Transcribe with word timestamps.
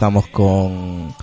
estamos 0.00 0.28
con 0.28 1.14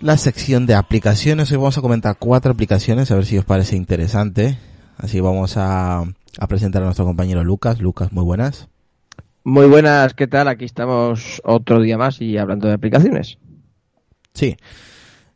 la 0.00 0.16
sección 0.16 0.64
de 0.64 0.74
aplicaciones. 0.74 1.52
Hoy 1.52 1.58
vamos 1.58 1.76
a 1.76 1.82
comentar 1.82 2.16
cuatro 2.18 2.52
aplicaciones, 2.52 3.10
a 3.10 3.14
ver 3.14 3.26
si 3.26 3.36
os 3.36 3.44
parece 3.44 3.76
interesante. 3.76 4.56
Así 4.96 5.20
vamos 5.20 5.58
a, 5.58 5.98
a 6.00 6.46
presentar 6.48 6.80
a 6.80 6.86
nuestro 6.86 7.04
compañero 7.04 7.44
Lucas. 7.44 7.78
Lucas, 7.78 8.10
muy 8.10 8.24
buenas. 8.24 8.68
Muy 9.44 9.66
buenas, 9.66 10.14
¿qué 10.14 10.26
tal? 10.26 10.48
Aquí 10.48 10.64
estamos 10.64 11.42
otro 11.44 11.82
día 11.82 11.98
más 11.98 12.22
y 12.22 12.38
hablando 12.38 12.68
de 12.68 12.72
aplicaciones. 12.72 13.36
Sí. 14.32 14.56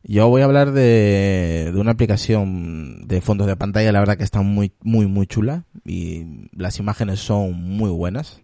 Yo 0.03 0.29
voy 0.29 0.41
a 0.41 0.47
hablar 0.47 0.73
de, 0.73 1.71
de 1.75 1.79
una 1.79 1.91
aplicación 1.91 3.07
de 3.07 3.21
fondos 3.21 3.47
de 3.47 3.57
pantalla, 3.57 3.93
la 3.93 4.01
verdad 4.01 4.17
que 4.17 4.25
está 4.25 4.41
muy, 4.41 4.73
muy, 4.81 5.07
muy 5.07 5.27
chula 5.27 5.65
y 5.85 6.49
las 6.53 6.79
imágenes 6.79 7.21
son 7.21 7.53
muy 7.53 7.91
buenas 7.91 8.41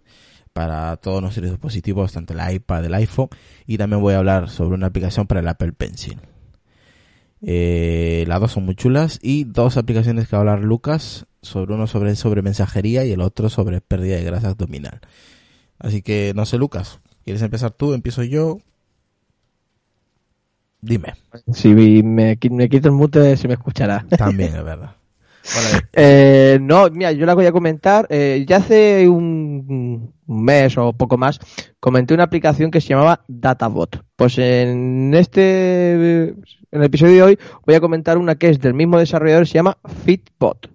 para 0.52 0.96
todos 0.96 1.22
nuestros 1.22 1.50
dispositivos, 1.50 2.12
tanto 2.12 2.34
el 2.34 2.54
iPad, 2.54 2.84
el 2.84 2.94
iPhone, 2.94 3.28
y 3.66 3.78
también 3.78 4.00
voy 4.02 4.14
a 4.14 4.18
hablar 4.18 4.50
sobre 4.50 4.74
una 4.74 4.88
aplicación 4.88 5.26
para 5.26 5.40
el 5.40 5.48
Apple 5.48 5.72
Pencil. 5.72 6.18
Eh, 7.44 8.24
las 8.28 8.40
dos 8.40 8.52
son 8.52 8.64
muy 8.64 8.76
chulas 8.76 9.18
y 9.20 9.44
dos 9.44 9.76
aplicaciones 9.76 10.28
que 10.28 10.36
va 10.36 10.38
a 10.38 10.42
hablar 10.42 10.60
Lucas, 10.60 11.26
sobre 11.42 11.74
uno 11.74 11.86
sobre, 11.86 12.14
sobre 12.14 12.42
mensajería 12.42 13.04
y 13.04 13.12
el 13.12 13.20
otro 13.20 13.48
sobre 13.48 13.80
pérdida 13.80 14.16
de 14.16 14.24
grasa 14.24 14.50
abdominal. 14.50 15.00
Así 15.78 16.02
que 16.02 16.32
no 16.36 16.46
sé, 16.46 16.56
Lucas, 16.56 17.00
¿quieres 17.24 17.42
empezar 17.42 17.72
tú? 17.72 17.94
¿Empiezo 17.94 18.22
yo? 18.22 18.58
Dime. 20.80 21.14
Si 21.52 21.74
me, 21.74 22.38
me 22.50 22.68
quito 22.68 22.88
el 22.88 22.94
mute, 22.94 23.36
se 23.36 23.48
me 23.48 23.54
escuchará. 23.54 24.04
También, 24.18 24.54
es 24.54 24.64
verdad. 24.64 24.96
Eh, 25.92 26.58
no, 26.60 26.88
mira, 26.90 27.12
yo 27.12 27.26
la 27.26 27.34
voy 27.34 27.46
a 27.46 27.52
comentar. 27.52 28.06
Eh, 28.10 28.44
ya 28.46 28.56
hace 28.56 29.08
un, 29.08 30.14
mes 30.26 30.78
o 30.78 30.92
poco 30.92 31.18
más 31.18 31.38
comenté 31.78 32.14
una 32.14 32.24
aplicación 32.24 32.70
que 32.70 32.80
se 32.80 32.88
llamaba 32.88 33.24
Databot. 33.28 34.04
Pues 34.16 34.38
en 34.38 35.12
este, 35.14 35.92
en 35.92 36.44
el 36.70 36.84
episodio 36.84 37.14
de 37.14 37.22
hoy 37.22 37.38
voy 37.66 37.74
a 37.74 37.80
comentar 37.80 38.18
una 38.18 38.36
que 38.36 38.48
es 38.48 38.60
del 38.60 38.74
mismo 38.74 38.98
desarrollador, 38.98 39.46
se 39.46 39.54
llama 39.54 39.78
Fitbot. 40.04 40.70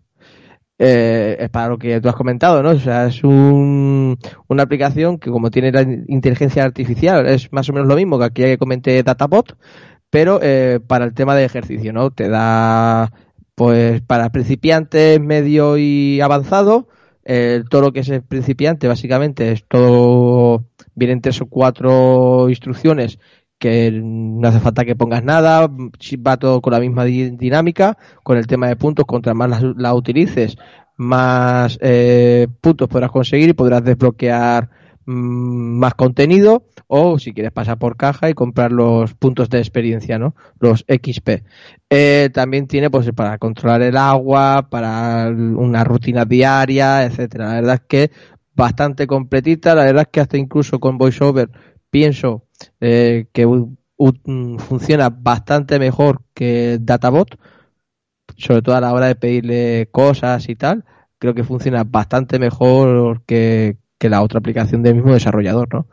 Eh, 0.79 1.37
es 1.39 1.49
para 1.49 1.69
lo 1.69 1.79
que 1.79 1.99
tú 1.99 2.07
has 2.07 2.15
comentado, 2.15 2.61
¿no? 2.61 2.69
O 2.69 2.79
sea, 2.79 3.07
es 3.07 3.23
un, 3.23 4.17
una 4.47 4.63
aplicación 4.63 5.17
que 5.17 5.31
como 5.31 5.49
tiene 5.49 5.71
la 5.71 5.81
inteligencia 5.81 6.63
artificial 6.63 7.25
es 7.25 7.52
más 7.52 7.67
o 7.69 7.73
menos 7.73 7.87
lo 7.87 7.95
mismo 7.95 8.19
que 8.19 8.25
aquí 8.25 8.43
que 8.43 8.58
comenté 8.59 9.02
Databot, 9.02 9.58
pero 10.11 10.39
eh, 10.42 10.80
para 10.86 11.05
el 11.05 11.13
tema 11.15 11.36
de 11.36 11.45
ejercicio, 11.45 11.93
¿no? 11.93 12.11
Te 12.11 12.30
da 12.30 13.11
pues 13.57 14.01
para 14.01 14.29
principiantes, 14.29 15.19
medio 15.19 15.79
y 15.79 16.21
avanzado, 16.21 16.89
eh, 17.25 17.63
todo 17.67 17.81
lo 17.81 17.91
que 17.91 18.01
es 18.01 18.09
el 18.09 18.21
principiante 18.21 18.87
básicamente 18.87 19.51
es 19.51 19.65
todo, 19.67 20.65
vienen 20.93 21.21
tres 21.21 21.41
o 21.41 21.47
cuatro 21.47 22.49
instrucciones 22.49 23.17
que 23.57 23.89
no 23.91 24.47
hace 24.47 24.59
falta 24.59 24.85
que 24.85 24.95
pongas 24.95 25.23
nada, 25.23 25.67
va 25.67 26.37
todo 26.37 26.61
con 26.61 26.71
la 26.71 26.79
misma 26.79 27.03
dinámica, 27.05 27.97
con 28.21 28.37
el 28.37 28.45
tema 28.45 28.67
de 28.67 28.75
puntos, 28.75 29.07
contra 29.07 29.33
más 29.33 29.63
la, 29.75 29.95
utilices, 29.95 30.55
más 30.95 31.79
eh, 31.81 32.47
puntos 32.61 32.87
podrás 32.87 33.09
conseguir 33.09 33.49
y 33.49 33.53
podrás 33.53 33.83
desbloquear 33.83 34.69
mmm, 35.07 35.79
más 35.79 35.95
contenido 35.95 36.67
o 36.85 37.17
si 37.17 37.33
quieres 37.33 37.51
pasar 37.51 37.79
por 37.79 37.97
caja 37.97 38.29
y 38.29 38.33
comprar 38.35 38.71
los 38.71 39.15
puntos 39.15 39.49
de 39.49 39.57
experiencia, 39.57 40.19
¿no? 40.19 40.35
Los 40.59 40.85
XP. 40.87 41.43
Eh, 41.89 42.30
también 42.33 42.67
tiene 42.67 42.89
pues 42.89 43.09
para 43.14 43.37
controlar 43.37 43.81
el 43.81 43.95
agua, 43.95 44.67
para 44.70 45.30
una 45.30 45.83
rutina 45.83 46.25
diaria, 46.25 47.05
etcétera. 47.05 47.48
La 47.48 47.53
verdad 47.55 47.75
es 47.75 47.81
que 47.87 48.11
bastante 48.55 49.08
completita, 49.08 49.73
la 49.75 49.86
verdad 49.86 50.03
es 50.03 50.09
que 50.09 50.20
hasta 50.20 50.37
incluso 50.37 50.80
con 50.80 50.98
VoiceOver 50.98 51.49
pienso 51.89 52.45
eh, 52.81 53.27
que 53.31 53.48
funciona 54.59 55.09
bastante 55.09 55.80
mejor 55.80 56.21
que 56.33 56.77
Databot, 56.81 57.37
sobre 58.37 58.61
todo 58.61 58.75
a 58.75 58.81
la 58.81 58.93
hora 58.93 59.08
de 59.08 59.15
pedirle 59.15 59.89
cosas 59.92 60.49
y 60.49 60.55
tal. 60.55 60.86
Creo 61.19 61.33
que 61.33 61.43
funciona 61.43 61.83
bastante 61.83 62.39
mejor 62.39 63.23
que, 63.25 63.77
que 63.98 64.09
la 64.09 64.21
otra 64.21 64.39
aplicación 64.39 64.83
del 64.83 64.95
mismo 64.95 65.14
desarrollador, 65.14 65.73
¿no? 65.73 65.87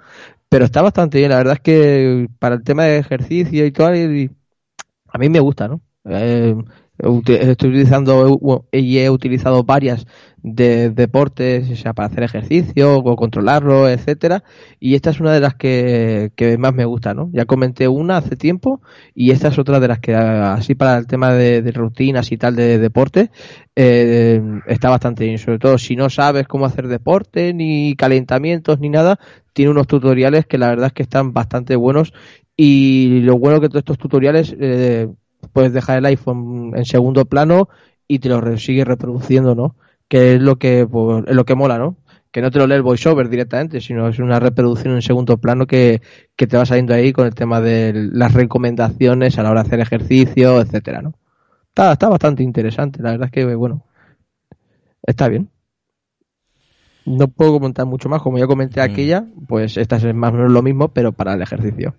Pero 0.49 0.65
está 0.67 0.83
bastante 0.83 1.19
bien, 1.19 1.31
la 1.31 1.39
verdad 1.39 1.55
es 1.55 1.61
que 1.61 2.29
para 2.39 2.57
el 2.57 2.65
tema 2.65 2.85
de 2.85 2.99
ejercicio 2.99 3.67
y 3.67 3.73
todo, 3.73 3.89
a 3.89 5.19
mí 5.19 5.29
me 5.29 5.41
gusta, 5.41 5.69
¿no? 5.69 5.81
Eh, 6.07 6.55
estoy 6.99 7.71
utilizando 7.71 8.63
y 8.71 8.99
he 8.99 9.11
utilizado 9.11 9.65
varias 9.65 10.07
de 10.43 10.91
deportes, 10.91 11.71
o 11.71 11.77
sea, 11.77 11.95
para 11.95 12.09
hacer 12.09 12.23
ejercicio 12.23 12.99
o 12.99 13.17
controlarlo, 13.17 13.89
etcétera, 13.89 14.45
y 14.79 14.95
esta 14.95 15.11
es 15.11 15.19
una 15.19 15.33
de 15.33 15.41
las 15.41 15.55
que, 15.55 16.31
más 16.59 16.75
me 16.75 16.85
gusta, 16.85 17.15
¿no? 17.15 17.31
Ya 17.33 17.47
comenté 17.47 17.89
una 17.89 18.19
hace 18.19 18.37
tiempo 18.37 18.83
y 19.15 19.31
esta 19.31 19.49
es 19.49 19.59
otra 19.59 19.81
de 19.81 19.89
las 19.89 20.01
que 20.01 20.15
así 20.15 20.75
para 20.75 20.99
el 20.99 21.07
tema 21.07 21.33
de, 21.33 21.63
de 21.63 21.73
rutinas 21.73 22.31
y 22.31 22.37
tal 22.37 22.57
de 22.57 22.79
deporte 22.79 23.31
eh, 23.75 24.41
está 24.67 24.91
bastante 24.91 25.25
bien, 25.25 25.39
sobre 25.39 25.59
todo 25.59 25.79
si 25.79 25.97
no 25.97 26.11
sabes 26.11 26.47
cómo 26.47 26.67
hacer 26.67 26.89
deporte 26.89 27.55
ni 27.55 27.97
calentamientos 27.97 28.79
ni 28.81 28.91
nada, 28.91 29.19
tiene 29.55 29.71
unos 29.71 29.87
tutoriales 29.87 30.47
que 30.47 30.59
la 30.59 30.69
verdad 30.69 30.89
es 30.89 30.93
que 30.93 31.03
están 31.05 31.33
bastante 31.33 31.75
buenos 31.75 32.13
y 32.57 33.21
lo 33.21 33.39
bueno 33.39 33.61
que 33.61 33.69
todos 33.69 33.81
estos 33.81 33.99
tutoriales 33.99 34.55
eh, 34.61 35.09
puedes 35.49 35.73
dejar 35.73 35.99
el 35.99 36.07
iPhone 36.07 36.73
en 36.75 36.85
segundo 36.85 37.25
plano 37.25 37.69
y 38.09 38.19
te 38.19 38.29
lo 38.29 38.57
sigue 38.59 38.85
reproduciendo, 38.85 39.55
¿no? 39.55 39.77
Que 40.09 40.35
es 40.35 40.43
lo 40.43 40.57
que, 40.57 40.87
pues, 40.87 41.25
es 41.27 41.35
lo 41.35 41.45
que 41.45 41.55
mola, 41.55 41.79
¿no? 41.79 41.97
Que 42.31 42.43
no 42.43 42.51
te 42.51 42.59
lo 42.59 42.67
lee 42.67 42.75
el 42.75 42.83
voiceover 42.83 43.29
directamente, 43.29 43.81
sino 43.81 44.09
es 44.09 44.19
una 44.19 44.41
reproducción 44.41 44.95
en 44.95 45.03
segundo 45.03 45.39
plano 45.39 45.67
que, 45.67 46.03
que 46.37 46.47
te 46.47 46.57
va 46.57 46.67
saliendo 46.67 46.95
ahí 46.95 47.13
con 47.13 47.27
el 47.27 47.35
tema 47.35 47.61
de 47.61 47.93
las 48.13 48.35
recomendaciones 48.35 49.39
a 49.39 49.43
la 49.43 49.51
hora 49.51 49.63
de 49.63 49.69
hacer 49.69 49.81
ejercicio, 49.81 50.61
etcétera, 50.61 51.03
¿no? 51.03 51.15
Está, 51.69 51.93
está 51.93 52.09
bastante 52.09 52.43
interesante, 52.43 53.03
la 53.03 53.13
verdad 53.13 53.27
es 53.27 53.33
que, 53.33 53.55
bueno, 53.55 53.85
está 55.03 55.29
bien. 55.29 55.49
No 57.05 57.29
puedo 57.29 57.53
comentar 57.53 57.85
mucho 57.85 58.09
más, 58.09 58.23
como 58.23 58.39
ya 58.39 58.47
comenté 58.47 58.81
mm. 58.81 58.85
aquella, 58.85 59.27
pues 59.47 59.77
esta 59.77 59.97
es 59.97 60.15
más 60.15 60.33
o 60.33 60.37
menos 60.37 60.53
lo 60.53 60.63
mismo, 60.63 60.89
pero 60.89 61.13
para 61.13 61.35
el 61.35 61.43
ejercicio. 61.43 61.95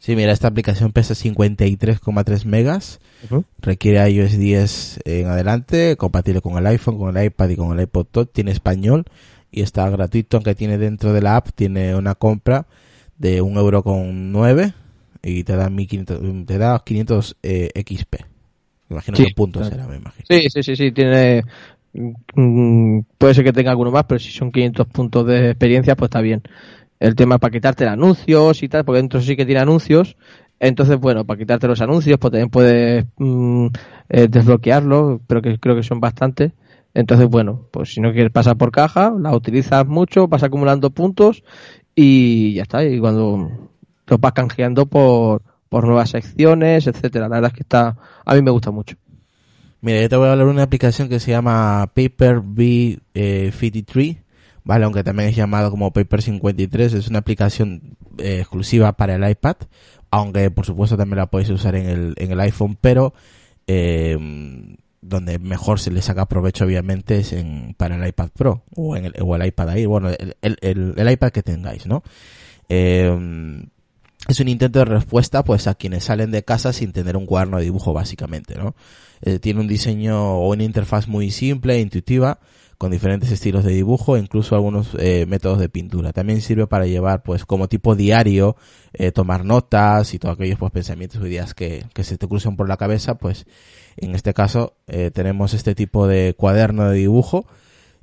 Sí, 0.00 0.16
mira, 0.16 0.32
esta 0.32 0.48
aplicación 0.48 0.92
pesa 0.92 1.14
53,3 1.14 2.46
megas, 2.46 3.00
uh 3.24 3.34
-huh. 3.34 3.44
requiere 3.58 4.10
iOS 4.10 4.38
10 4.38 5.00
en 5.04 5.26
adelante, 5.26 5.96
compatible 5.98 6.40
con 6.40 6.56
el 6.56 6.66
iPhone, 6.66 6.96
con 6.96 7.14
el 7.14 7.22
iPad 7.26 7.50
y 7.50 7.56
con 7.56 7.78
el 7.78 7.84
iPod 7.84 8.06
Touch, 8.06 8.30
tiene 8.32 8.50
español 8.50 9.04
y 9.52 9.60
está 9.60 9.90
gratuito, 9.90 10.38
aunque 10.38 10.54
tiene 10.54 10.78
dentro 10.78 11.12
de 11.12 11.20
la 11.20 11.36
app, 11.36 11.48
tiene 11.54 11.94
una 11.94 12.14
compra 12.14 12.66
de 13.18 13.42
un 13.42 13.58
euro 13.58 13.82
con 13.82 14.32
nueve 14.32 14.72
y 15.22 15.44
te 15.44 15.54
da 15.54 15.68
1500, 15.68 16.46
te 16.46 16.56
da 16.56 16.82
500 16.82 17.36
eh, 17.42 17.68
XP. 17.86 18.14
Me 18.88 18.94
imagino 18.94 19.18
sí, 19.18 19.24
que 19.26 19.34
puntos 19.34 19.68
claro. 19.68 19.82
será, 19.82 19.86
me 19.86 19.96
imagino. 19.96 20.24
Sí, 20.30 20.48
sí, 20.48 20.62
sí, 20.62 20.76
sí, 20.76 20.92
tiene 20.92 21.44
mm, 21.92 23.00
puede 23.18 23.34
ser 23.34 23.44
que 23.44 23.52
tenga 23.52 23.70
alguno 23.70 23.90
más, 23.90 24.04
pero 24.04 24.18
si 24.18 24.30
son 24.30 24.50
500 24.50 24.86
puntos 24.86 25.26
de 25.26 25.50
experiencia, 25.50 25.94
pues 25.94 26.08
está 26.08 26.22
bien 26.22 26.42
el 27.00 27.14
tema 27.16 27.38
para 27.38 27.50
quitarte 27.50 27.88
anuncios 27.88 28.62
y 28.62 28.68
tal, 28.68 28.84
porque 28.84 28.98
dentro 28.98 29.20
sí 29.20 29.34
que 29.34 29.46
tiene 29.46 29.60
anuncios. 29.60 30.16
Entonces, 30.60 31.00
bueno, 31.00 31.24
para 31.24 31.38
quitarte 31.38 31.66
los 31.66 31.80
anuncios, 31.80 32.18
pues 32.18 32.30
también 32.30 32.50
puedes 32.50 33.06
mm, 33.16 33.66
eh, 34.10 34.28
desbloquearlo, 34.28 35.22
pero 35.26 35.40
que 35.40 35.58
creo 35.58 35.74
que 35.74 35.82
son 35.82 36.00
bastantes. 36.00 36.52
Entonces, 36.92 37.28
bueno, 37.28 37.66
pues 37.70 37.94
si 37.94 38.00
no 38.00 38.12
quieres 38.12 38.30
pasar 38.30 38.56
por 38.56 38.70
caja, 38.70 39.12
la 39.18 39.34
utilizas 39.34 39.86
mucho, 39.86 40.28
vas 40.28 40.42
acumulando 40.42 40.90
puntos 40.90 41.42
y 41.94 42.54
ya 42.54 42.62
está. 42.62 42.84
Y 42.84 43.00
cuando 43.00 43.70
lo 44.06 44.18
vas 44.18 44.32
canjeando 44.32 44.84
por, 44.86 45.42
por 45.70 45.86
nuevas 45.86 46.10
secciones, 46.10 46.86
etcétera. 46.86 47.28
La 47.28 47.36
verdad 47.36 47.52
es 47.52 47.56
que 47.56 47.62
está, 47.62 47.96
a 48.26 48.34
mí 48.34 48.42
me 48.42 48.50
gusta 48.50 48.70
mucho. 48.70 48.96
Mira, 49.80 50.02
yo 50.02 50.08
te 50.10 50.16
voy 50.16 50.28
a 50.28 50.32
hablar 50.32 50.46
de 50.46 50.52
una 50.52 50.64
aplicación 50.64 51.08
que 51.08 51.20
se 51.20 51.30
llama 51.30 51.90
Paper 51.94 52.42
B 52.44 52.98
eh, 53.14 53.50
53 53.56 54.16
¿vale? 54.70 54.84
Aunque 54.84 55.02
también 55.02 55.30
es 55.30 55.34
llamado 55.34 55.68
como 55.72 55.92
Paper 55.92 56.22
53, 56.22 56.92
es 56.92 57.08
una 57.08 57.18
aplicación 57.18 57.96
eh, 58.18 58.38
exclusiva 58.38 58.92
para 58.92 59.16
el 59.16 59.28
iPad, 59.28 59.56
aunque 60.12 60.48
por 60.52 60.64
supuesto 60.64 60.96
también 60.96 61.16
la 61.16 61.26
podéis 61.26 61.50
usar 61.50 61.74
en 61.74 61.88
el, 61.88 62.14
en 62.16 62.30
el 62.30 62.38
iPhone, 62.38 62.78
pero 62.80 63.12
eh, 63.66 64.16
donde 65.00 65.40
mejor 65.40 65.80
se 65.80 65.90
le 65.90 66.00
saca 66.02 66.26
provecho 66.26 66.66
obviamente 66.66 67.18
es 67.18 67.32
en, 67.32 67.74
para 67.76 67.96
el 67.96 68.06
iPad 68.06 68.28
Pro 68.28 68.62
o, 68.76 68.94
en 68.94 69.06
el, 69.06 69.14
o 69.20 69.34
el 69.34 69.44
iPad 69.44 69.76
Air, 69.76 69.88
bueno, 69.88 70.08
el, 70.08 70.36
el, 70.40 70.94
el, 70.96 71.10
iPad 71.10 71.32
que 71.32 71.42
tengáis, 71.42 71.86
¿no? 71.88 72.04
Eh, 72.68 73.10
es 74.28 74.38
un 74.38 74.46
intento 74.46 74.78
de 74.78 74.84
respuesta 74.84 75.42
pues 75.42 75.66
a 75.66 75.74
quienes 75.74 76.04
salen 76.04 76.30
de 76.30 76.44
casa 76.44 76.72
sin 76.72 76.92
tener 76.92 77.16
un 77.16 77.26
cuaderno 77.26 77.56
de 77.56 77.64
dibujo 77.64 77.92
básicamente, 77.92 78.54
¿no? 78.54 78.76
Eh, 79.22 79.40
tiene 79.40 79.58
un 79.58 79.66
diseño 79.66 80.36
o 80.36 80.50
una 80.50 80.62
interfaz 80.62 81.08
muy 81.08 81.32
simple 81.32 81.74
e 81.74 81.80
intuitiva, 81.80 82.38
con 82.80 82.90
diferentes 82.90 83.30
estilos 83.30 83.62
de 83.62 83.74
dibujo 83.74 84.16
e 84.16 84.20
incluso 84.20 84.54
algunos 84.54 84.96
eh, 84.98 85.26
métodos 85.28 85.58
de 85.58 85.68
pintura. 85.68 86.14
También 86.14 86.40
sirve 86.40 86.66
para 86.66 86.86
llevar 86.86 87.22
pues 87.22 87.44
como 87.44 87.68
tipo 87.68 87.94
diario, 87.94 88.56
eh, 88.94 89.12
tomar 89.12 89.44
notas 89.44 90.14
y 90.14 90.18
todos 90.18 90.36
aquellos 90.36 90.58
pues 90.58 90.72
pensamientos 90.72 91.20
o 91.20 91.26
ideas 91.26 91.52
que, 91.52 91.84
se 92.02 92.16
te 92.16 92.26
cruzan 92.26 92.56
por 92.56 92.70
la 92.70 92.78
cabeza, 92.78 93.18
pues 93.18 93.44
en 93.98 94.14
este 94.14 94.32
caso 94.32 94.78
eh, 94.86 95.10
tenemos 95.12 95.52
este 95.52 95.74
tipo 95.74 96.06
de 96.06 96.32
cuaderno 96.32 96.88
de 96.88 96.96
dibujo. 96.96 97.44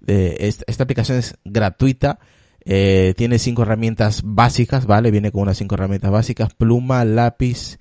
esta, 0.06 0.64
esta, 0.68 0.84
aplicación 0.84 1.18
es 1.18 1.40
gratuita, 1.44 2.20
Eh, 2.70 3.14
tiene 3.16 3.40
cinco 3.40 3.64
herramientas 3.64 4.22
básicas, 4.26 4.86
¿vale? 4.86 5.10
Viene 5.10 5.32
con 5.32 5.44
unas 5.44 5.58
cinco 5.58 5.76
herramientas 5.76 6.12
básicas, 6.12 6.54
pluma, 6.54 7.06
lápiz, 7.06 7.80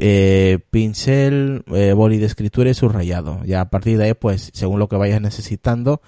eh, 0.00 0.58
pincel, 0.70 1.62
eh, 1.74 1.92
boli 1.92 2.18
de 2.18 2.26
escritura 2.26 2.70
y 2.70 2.74
subrayado. 2.74 3.44
Ya 3.44 3.60
a 3.60 3.70
partir 3.70 3.98
de 3.98 4.04
ahí, 4.04 4.14
pues, 4.14 4.50
según 4.54 4.78
lo 4.78 4.88
que 4.88 4.96
vayas 4.96 5.20
necesitando, 5.20 6.00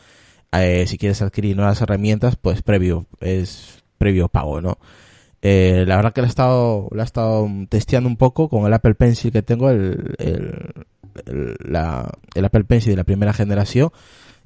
eh, 0.53 0.87
si 0.87 0.99
quieres 0.99 1.23
adquirir 1.23 1.57
nuevas 1.57 1.81
herramientas, 1.83 2.37
pues 2.37 2.63
previo, 2.63 3.07
es 3.21 3.85
previo 3.99 4.29
pago, 4.29 4.61
¿no? 4.61 4.79
Eh, 5.43 5.85
la 5.87 5.97
verdad 5.97 6.13
que 6.13 6.23
lo 6.23 6.27
he 6.27 6.31
estado, 6.31 6.89
he 6.97 7.03
estado 7.03 7.49
testeando 7.69 8.09
un 8.09 8.17
poco 8.17 8.49
con 8.49 8.67
el 8.67 8.73
Apple 8.73 8.95
Pencil 8.95 9.33
que 9.33 9.43
tengo, 9.43 9.71
el, 9.71 10.15
el 10.19 11.75
Apple 12.45 12.65
Pencil 12.65 12.93
de 12.93 12.97
la 12.97 13.05
primera 13.05 13.33
generación. 13.33 13.91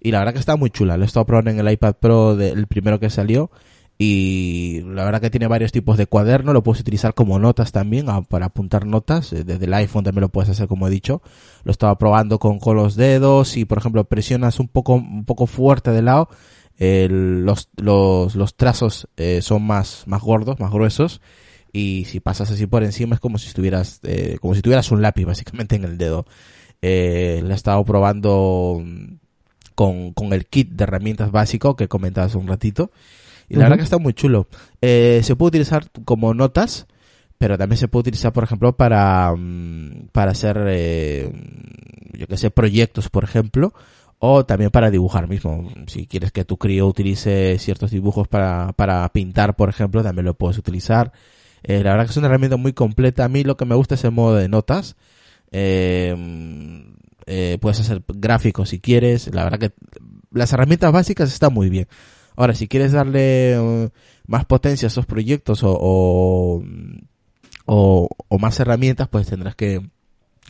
Y 0.00 0.10
la 0.10 0.18
verdad 0.20 0.34
que 0.34 0.40
está 0.40 0.56
muy 0.56 0.70
chula. 0.70 0.96
Lo 0.96 1.04
he 1.04 1.06
estado 1.06 1.26
probando 1.26 1.50
en 1.50 1.58
el 1.58 1.70
iPad 1.70 1.94
Pro 2.00 2.36
del 2.36 2.66
primero 2.66 2.98
que 2.98 3.10
salió. 3.10 3.50
Y 3.98 4.82
la 4.82 5.04
verdad 5.04 5.20
que 5.22 5.30
tiene 5.30 5.46
varios 5.46 5.72
tipos 5.72 5.96
de 5.96 6.06
cuaderno. 6.06 6.52
Lo 6.52 6.62
puedes 6.62 6.80
utilizar 6.80 7.14
como 7.14 7.38
notas 7.38 7.72
también, 7.72 8.06
para 8.28 8.46
apuntar 8.46 8.86
notas. 8.86 9.32
Eh, 9.32 9.44
desde 9.44 9.64
el 9.64 9.74
iPhone 9.74 10.04
también 10.04 10.22
lo 10.22 10.28
puedes 10.28 10.50
hacer 10.50 10.68
como 10.68 10.86
he 10.86 10.90
dicho. 10.90 11.22
Lo 11.64 11.72
estaba 11.72 11.96
probando 11.96 12.38
con, 12.38 12.58
con 12.58 12.76
los 12.76 12.96
dedos. 12.96 13.56
Y 13.56 13.64
por 13.64 13.78
ejemplo 13.78 14.04
presionas 14.04 14.60
un 14.60 14.68
poco, 14.68 14.94
un 14.94 15.24
poco 15.24 15.46
fuerte 15.46 15.90
de 15.92 16.02
lado 16.02 16.28
los, 16.78 17.68
los, 17.76 18.34
los 18.34 18.56
trazos 18.56 19.08
eh, 19.16 19.40
son 19.42 19.62
más, 19.62 20.04
más 20.06 20.22
gordos, 20.22 20.60
más 20.60 20.70
gruesos, 20.70 21.20
y 21.72 22.04
si 22.06 22.20
pasas 22.20 22.50
así 22.50 22.66
por 22.66 22.84
encima 22.84 23.14
es 23.14 23.20
como 23.20 23.38
si 23.38 23.48
estuvieras, 23.48 24.00
eh, 24.02 24.38
como 24.40 24.54
si 24.54 24.62
tuvieras 24.62 24.90
un 24.90 25.02
lápiz 25.02 25.24
básicamente 25.26 25.76
en 25.76 25.84
el 25.84 25.98
dedo. 25.98 26.26
Eh, 26.82 27.40
lo 27.42 27.50
he 27.50 27.54
estado 27.54 27.82
probando 27.84 28.82
con, 29.74 30.12
con 30.12 30.32
el 30.32 30.46
kit 30.46 30.70
de 30.70 30.84
herramientas 30.84 31.30
básico 31.32 31.74
que 31.76 31.88
comentabas 31.88 32.34
un 32.34 32.46
ratito, 32.46 32.90
y 33.48 33.56
la 33.56 33.64
verdad 33.64 33.76
que 33.78 33.84
está 33.84 33.98
muy 33.98 34.12
chulo. 34.12 34.48
Eh, 34.80 35.20
se 35.22 35.36
puede 35.36 35.48
utilizar 35.48 35.90
como 36.04 36.34
notas, 36.34 36.86
pero 37.38 37.58
también 37.58 37.78
se 37.78 37.88
puede 37.88 38.00
utilizar, 38.02 38.32
por 38.32 38.44
ejemplo, 38.44 38.76
para, 38.76 39.34
mm, 39.36 40.08
para 40.12 40.32
hacer, 40.32 40.64
eh, 40.68 41.30
yo 42.12 42.26
que 42.26 42.36
sé, 42.36 42.50
proyectos, 42.50 43.08
por 43.08 43.24
ejemplo, 43.24 43.74
o 44.18 44.44
también 44.46 44.70
para 44.70 44.90
dibujar 44.90 45.28
mismo. 45.28 45.70
Si 45.86 46.06
quieres 46.06 46.32
que 46.32 46.44
tu 46.44 46.56
crío 46.56 46.86
utilice 46.86 47.58
ciertos 47.58 47.90
dibujos 47.90 48.28
para, 48.28 48.72
para 48.72 49.08
pintar, 49.10 49.56
por 49.56 49.68
ejemplo, 49.68 50.02
también 50.02 50.24
lo 50.24 50.34
puedes 50.34 50.58
utilizar. 50.58 51.12
Eh, 51.62 51.82
la 51.82 51.90
verdad 51.90 52.06
que 52.06 52.12
es 52.12 52.16
una 52.16 52.28
herramienta 52.28 52.56
muy 52.56 52.72
completa. 52.72 53.24
A 53.24 53.28
mí 53.28 53.42
lo 53.44 53.56
que 53.56 53.64
me 53.64 53.74
gusta 53.74 53.96
es 53.96 54.04
el 54.04 54.12
modo 54.12 54.36
de 54.36 54.48
notas. 54.48 54.96
Eh, 55.52 56.14
eh, 57.26 57.58
puedes 57.60 57.80
hacer 57.80 58.02
gráficos 58.08 58.70
si 58.70 58.80
quieres. 58.80 59.34
La 59.34 59.44
verdad 59.44 59.58
que 59.58 59.72
las 60.32 60.52
herramientas 60.52 60.92
básicas 60.92 61.32
están 61.32 61.52
muy 61.52 61.68
bien. 61.68 61.88
Ahora, 62.36 62.54
si 62.54 62.68
quieres 62.68 62.92
darle 62.92 63.58
uh, 63.58 63.90
más 64.26 64.44
potencia 64.44 64.86
a 64.86 64.88
esos 64.88 65.06
proyectos 65.06 65.62
o, 65.62 65.76
o, 65.78 66.62
o, 67.64 68.08
o 68.28 68.38
más 68.38 68.60
herramientas, 68.60 69.08
pues 69.08 69.26
tendrás 69.26 69.56
que, 69.56 69.80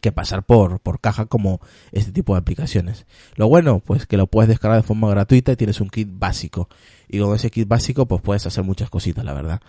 que 0.01 0.13
pasar 0.13 0.45
por, 0.45 0.81
por 0.81 1.01
caja 1.01 1.27
como 1.27 1.61
este 1.93 2.13
tipo 2.13 2.35
de 2.35 2.41
aplicaciones. 2.41 3.07
Lo 3.37 3.49
bueno, 3.49 3.81
pues 3.81 4.07
que 4.07 4.17
lo 4.17 4.27
puedes 4.27 4.49
descargar 4.49 4.81
de 4.81 4.87
forma 4.87 5.09
gratuita 5.09 5.53
y 5.53 5.57
tienes 5.57 5.81
un 5.81 5.89
kit 5.89 6.09
básico. 6.11 6.69
Y 7.09 7.21
con 7.21 7.35
ese 7.35 7.51
kit 7.51 7.69
básico, 7.69 8.07
pues 8.07 8.21
puedes 8.21 8.47
hacer 8.47 8.65
muchas 8.65 8.91
cositas, 8.91 9.25
la 9.25 9.33
verdad. 9.33 9.61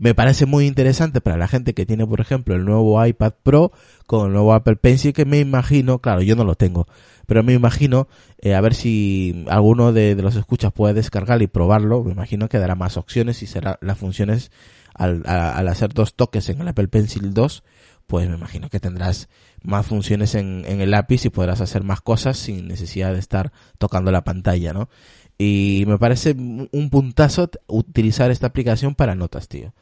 Me 0.00 0.14
parece 0.14 0.46
muy 0.46 0.66
interesante 0.66 1.20
para 1.20 1.36
la 1.36 1.46
gente 1.46 1.74
que 1.74 1.84
tiene, 1.84 2.06
por 2.06 2.22
ejemplo, 2.22 2.54
el 2.54 2.64
nuevo 2.64 3.04
iPad 3.04 3.34
Pro 3.42 3.70
con 4.06 4.28
el 4.28 4.32
nuevo 4.32 4.54
Apple 4.54 4.76
Pencil, 4.76 5.12
que 5.12 5.26
me 5.26 5.40
imagino, 5.40 5.98
claro, 5.98 6.22
yo 6.22 6.36
no 6.36 6.44
lo 6.44 6.54
tengo, 6.54 6.86
pero 7.26 7.42
me 7.42 7.52
imagino, 7.52 8.08
eh, 8.38 8.54
a 8.54 8.62
ver 8.62 8.72
si 8.72 9.44
alguno 9.50 9.92
de, 9.92 10.14
los 10.14 10.36
escuchas 10.36 10.72
puede 10.72 10.94
descargar 10.94 11.42
y 11.42 11.48
probarlo, 11.48 12.02
me 12.02 12.12
imagino 12.12 12.48
que 12.48 12.58
dará 12.58 12.76
más 12.76 12.96
opciones 12.96 13.42
y 13.42 13.46
será 13.46 13.78
las 13.82 13.98
funciones 13.98 14.50
al, 14.94 15.22
al 15.26 15.68
hacer 15.68 15.92
dos 15.92 16.14
toques 16.14 16.48
en 16.48 16.62
el 16.62 16.68
Apple 16.68 16.88
Pencil 16.88 17.34
2, 17.34 17.62
pues 18.06 18.26
me 18.26 18.36
imagino 18.36 18.70
que 18.70 18.80
tendrás 18.80 19.28
más 19.62 19.84
funciones 19.84 20.34
en, 20.34 20.64
en, 20.66 20.80
el 20.80 20.92
lápiz 20.92 21.26
y 21.26 21.28
podrás 21.28 21.60
hacer 21.60 21.84
más 21.84 22.00
cosas 22.00 22.38
sin 22.38 22.68
necesidad 22.68 23.12
de 23.12 23.18
estar 23.18 23.52
tocando 23.76 24.10
la 24.10 24.24
pantalla, 24.24 24.72
¿no? 24.72 24.88
Y 25.36 25.84
me 25.86 25.98
parece 25.98 26.34
un 26.38 26.88
puntazo 26.90 27.50
utilizar 27.66 28.30
esta 28.30 28.46
aplicación 28.46 28.94
para 28.94 29.14
notas, 29.14 29.46
tío. 29.46 29.74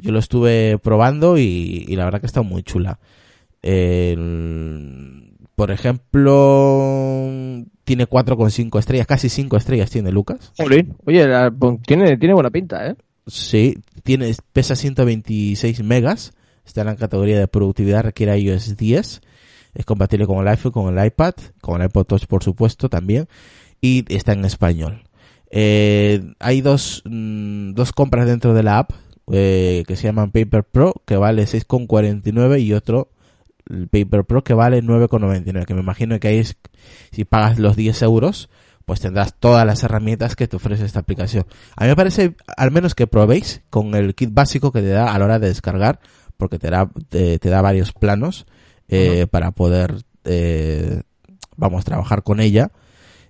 Yo 0.00 0.12
lo 0.12 0.18
estuve 0.18 0.78
probando 0.78 1.38
y, 1.38 1.84
y 1.88 1.96
la 1.96 2.04
verdad 2.04 2.20
que 2.20 2.26
está 2.26 2.42
muy 2.42 2.62
chula. 2.62 2.98
El, 3.62 5.34
por 5.54 5.70
ejemplo, 5.70 7.28
tiene 7.84 8.08
4,5 8.08 8.78
estrellas, 8.78 9.06
casi 9.06 9.28
5 9.28 9.56
estrellas 9.56 9.90
tiene 9.90 10.10
Lucas. 10.10 10.52
Oye, 11.04 11.20
tiene, 11.86 12.16
tiene 12.16 12.34
buena 12.34 12.50
pinta, 12.50 12.86
¿eh? 12.86 12.96
Sí, 13.26 13.78
tiene, 14.02 14.34
pesa 14.52 14.74
126 14.74 15.82
megas 15.82 16.32
está 16.70 16.80
en 16.82 16.88
la 16.88 16.96
categoría 16.96 17.38
de 17.38 17.48
productividad, 17.48 18.04
requiere 18.04 18.38
iOS 18.38 18.76
10, 18.76 19.20
es 19.74 19.84
compatible 19.84 20.26
con 20.26 20.38
el 20.38 20.48
iPhone, 20.48 20.72
con 20.72 20.96
el 20.96 21.04
iPad, 21.04 21.34
con 21.60 21.80
el 21.80 21.86
iPod 21.86 22.06
Touch 22.06 22.26
por 22.26 22.42
supuesto 22.42 22.88
también, 22.88 23.28
y 23.80 24.04
está 24.14 24.32
en 24.32 24.44
español. 24.44 25.02
Eh, 25.50 26.32
hay 26.38 26.60
dos, 26.60 27.02
mmm, 27.04 27.72
dos 27.72 27.92
compras 27.92 28.26
dentro 28.26 28.54
de 28.54 28.62
la 28.62 28.78
app 28.78 28.92
eh, 29.32 29.84
que 29.86 29.96
se 29.96 30.04
llaman 30.04 30.30
Paper 30.30 30.64
Pro, 30.64 30.94
que 31.06 31.16
vale 31.16 31.44
6,49 31.44 32.60
y 32.60 32.72
otro 32.72 33.10
el 33.68 33.88
Paper 33.88 34.24
Pro 34.24 34.42
que 34.42 34.54
vale 34.54 34.82
9,99, 34.82 35.64
que 35.64 35.74
me 35.74 35.80
imagino 35.80 36.18
que 36.18 36.28
ahí 36.28 36.38
es, 36.38 36.56
si 37.12 37.24
pagas 37.24 37.58
los 37.58 37.76
10 37.76 38.02
euros, 38.02 38.50
pues 38.84 39.00
tendrás 39.00 39.34
todas 39.38 39.64
las 39.64 39.82
herramientas 39.84 40.34
que 40.34 40.48
te 40.48 40.56
ofrece 40.56 40.84
esta 40.84 41.00
aplicación. 41.00 41.44
A 41.76 41.84
mí 41.84 41.90
me 41.90 41.96
parece, 41.96 42.34
al 42.56 42.70
menos 42.70 42.94
que 42.94 43.06
probéis 43.06 43.62
con 43.70 43.94
el 43.94 44.14
kit 44.14 44.30
básico 44.32 44.72
que 44.72 44.80
te 44.80 44.88
da 44.88 45.12
a 45.12 45.18
la 45.18 45.24
hora 45.24 45.38
de 45.38 45.48
descargar, 45.48 46.00
porque 46.36 46.58
te 46.58 46.70
da, 46.70 46.90
te, 47.08 47.38
te 47.38 47.50
da 47.50 47.62
varios 47.62 47.92
planos 47.92 48.46
eh, 48.88 49.20
uh 49.22 49.24
-huh. 49.24 49.28
para 49.28 49.52
poder, 49.52 50.02
eh, 50.24 51.02
vamos, 51.56 51.84
trabajar 51.84 52.22
con 52.22 52.40
ella. 52.40 52.72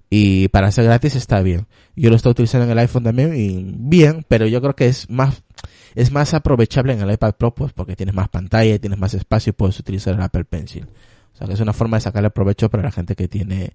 Y 0.08 0.48
para 0.48 0.72
ser 0.72 0.86
gratis 0.86 1.14
está 1.14 1.40
bien. 1.40 1.66
Yo 1.94 2.10
lo 2.10 2.16
estoy 2.16 2.32
utilizando 2.32 2.64
en 2.64 2.72
el 2.72 2.78
iPhone 2.78 3.04
también 3.04 3.36
y 3.36 3.62
bien, 3.78 4.24
pero 4.26 4.46
yo 4.46 4.60
creo 4.60 4.74
que 4.74 4.88
es 4.88 5.08
más, 5.08 5.44
es 5.94 6.12
más 6.12 6.34
aprovechable 6.34 6.92
en 6.92 7.00
el 7.00 7.12
iPad 7.12 7.34
Pro, 7.34 7.54
pues 7.54 7.72
porque 7.72 7.96
tienes 7.96 8.14
más 8.14 8.28
pantalla 8.28 8.78
tienes 8.78 8.98
más 8.98 9.14
espacio 9.14 9.50
y 9.50 9.54
puedes 9.54 9.78
utilizar 9.78 10.14
el 10.14 10.22
Apple 10.22 10.44
Pencil. 10.44 10.86
O 11.32 11.36
sea 11.36 11.46
que 11.46 11.54
es 11.54 11.60
una 11.60 11.72
forma 11.72 11.96
de 11.96 12.02
sacarle 12.02 12.30
provecho 12.30 12.70
para 12.70 12.82
la 12.82 12.92
gente 12.92 13.14
que 13.14 13.28
tiene 13.28 13.72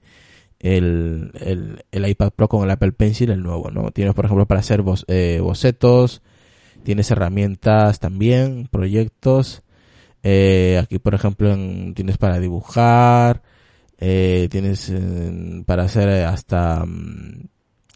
el, 0.60 1.32
el, 1.36 1.84
el 1.92 2.08
iPad 2.08 2.32
Pro 2.32 2.48
con 2.48 2.64
el 2.64 2.72
Apple 2.72 2.92
Pencil, 2.94 3.32
el 3.32 3.44
nuevo, 3.44 3.72
¿no? 3.72 3.92
Tienes, 3.92 4.14
por 4.14 4.26
ejemplo, 4.26 4.46
para 4.46 4.60
hacer 4.62 4.84
eh, 5.08 5.40
bocetos, 5.42 6.22
tienes 6.84 7.12
herramientas 7.12 8.00
también, 8.00 8.68
proyectos. 8.72 9.64
Eh, 10.24 10.80
aquí, 10.82 10.98
por 11.00 11.14
ejemplo, 11.14 11.52
en, 11.52 11.94
tienes 11.94 12.18
para 12.18 12.40
dibujar, 12.40 13.44
eh, 14.00 14.48
tienes 14.50 14.90
eh, 14.90 15.64
para 15.66 15.84
hacer 15.84 16.10
hasta 16.26 16.84
um, 16.84 17.48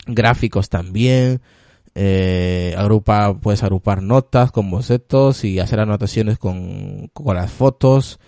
gráficos 0.05 0.69
también. 0.69 1.41
Eh, 2.01 2.73
agrupa, 2.77 3.37
puedes 3.41 3.61
agrupar 3.61 4.01
notas 4.01 4.53
con 4.53 4.71
bocetos 4.71 5.43
y 5.43 5.59
hacer 5.59 5.81
anotaciones 5.81 6.37
con, 6.37 7.09
con 7.11 7.35
las 7.35 7.51
fotos. 7.51 8.21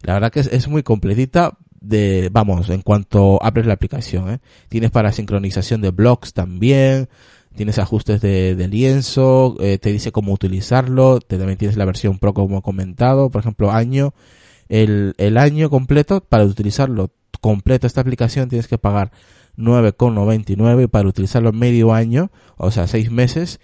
La 0.00 0.14
verdad 0.14 0.32
que 0.32 0.40
es, 0.40 0.46
es 0.46 0.68
muy 0.68 0.82
completita 0.82 1.58
de, 1.82 2.30
vamos, 2.32 2.70
en 2.70 2.80
cuanto 2.80 3.38
abres 3.42 3.66
la 3.66 3.74
aplicación, 3.74 4.30
¿eh? 4.30 4.38
Tienes 4.70 4.90
para 4.90 5.12
sincronización 5.12 5.82
de 5.82 5.90
blogs 5.90 6.32
también, 6.32 7.10
tienes 7.54 7.78
ajustes 7.78 8.22
de, 8.22 8.68
lienzo, 8.68 9.54
eh, 9.60 9.76
te 9.76 9.92
dice 9.92 10.12
cómo 10.12 10.32
utilizarlo, 10.32 11.20
también 11.20 11.58
tienes 11.58 11.76
la 11.76 11.84
versión 11.84 12.18
Pro 12.18 12.32
como 12.32 12.60
he 12.60 12.62
comentado, 12.62 13.30
por 13.30 13.42
ejemplo, 13.42 13.70
año, 13.70 14.14
el, 14.70 15.12
el 15.18 15.36
año 15.36 15.68
completo, 15.68 16.22
para 16.22 16.44
utilizarlo 16.44 17.10
completo 17.42 17.86
esta 17.86 18.00
aplicación 18.00 18.48
tienes 18.48 18.68
que 18.68 18.78
pagar 18.78 19.12
9,99 19.60 20.84
y 20.84 20.86
para 20.86 21.08
utilizarlo 21.08 21.52
medio 21.52 21.92
año, 21.92 22.30
o 22.56 22.70
sea, 22.70 22.86
seis 22.86 23.10
meses, 23.10 23.60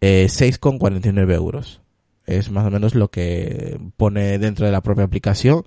eh, 0.00 0.26
6,49 0.28 1.34
euros. 1.34 1.80
Es 2.26 2.50
más 2.50 2.66
o 2.66 2.70
menos 2.70 2.94
lo 2.94 3.10
que 3.10 3.78
pone 3.96 4.38
dentro 4.38 4.66
de 4.66 4.72
la 4.72 4.82
propia 4.82 5.04
aplicación, 5.04 5.64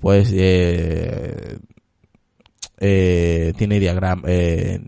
pues, 0.00 0.30
eh, 0.32 1.58
eh, 2.78 3.52
tiene 3.56 3.80
diagrama, 3.80 4.22
eh, 4.26 4.80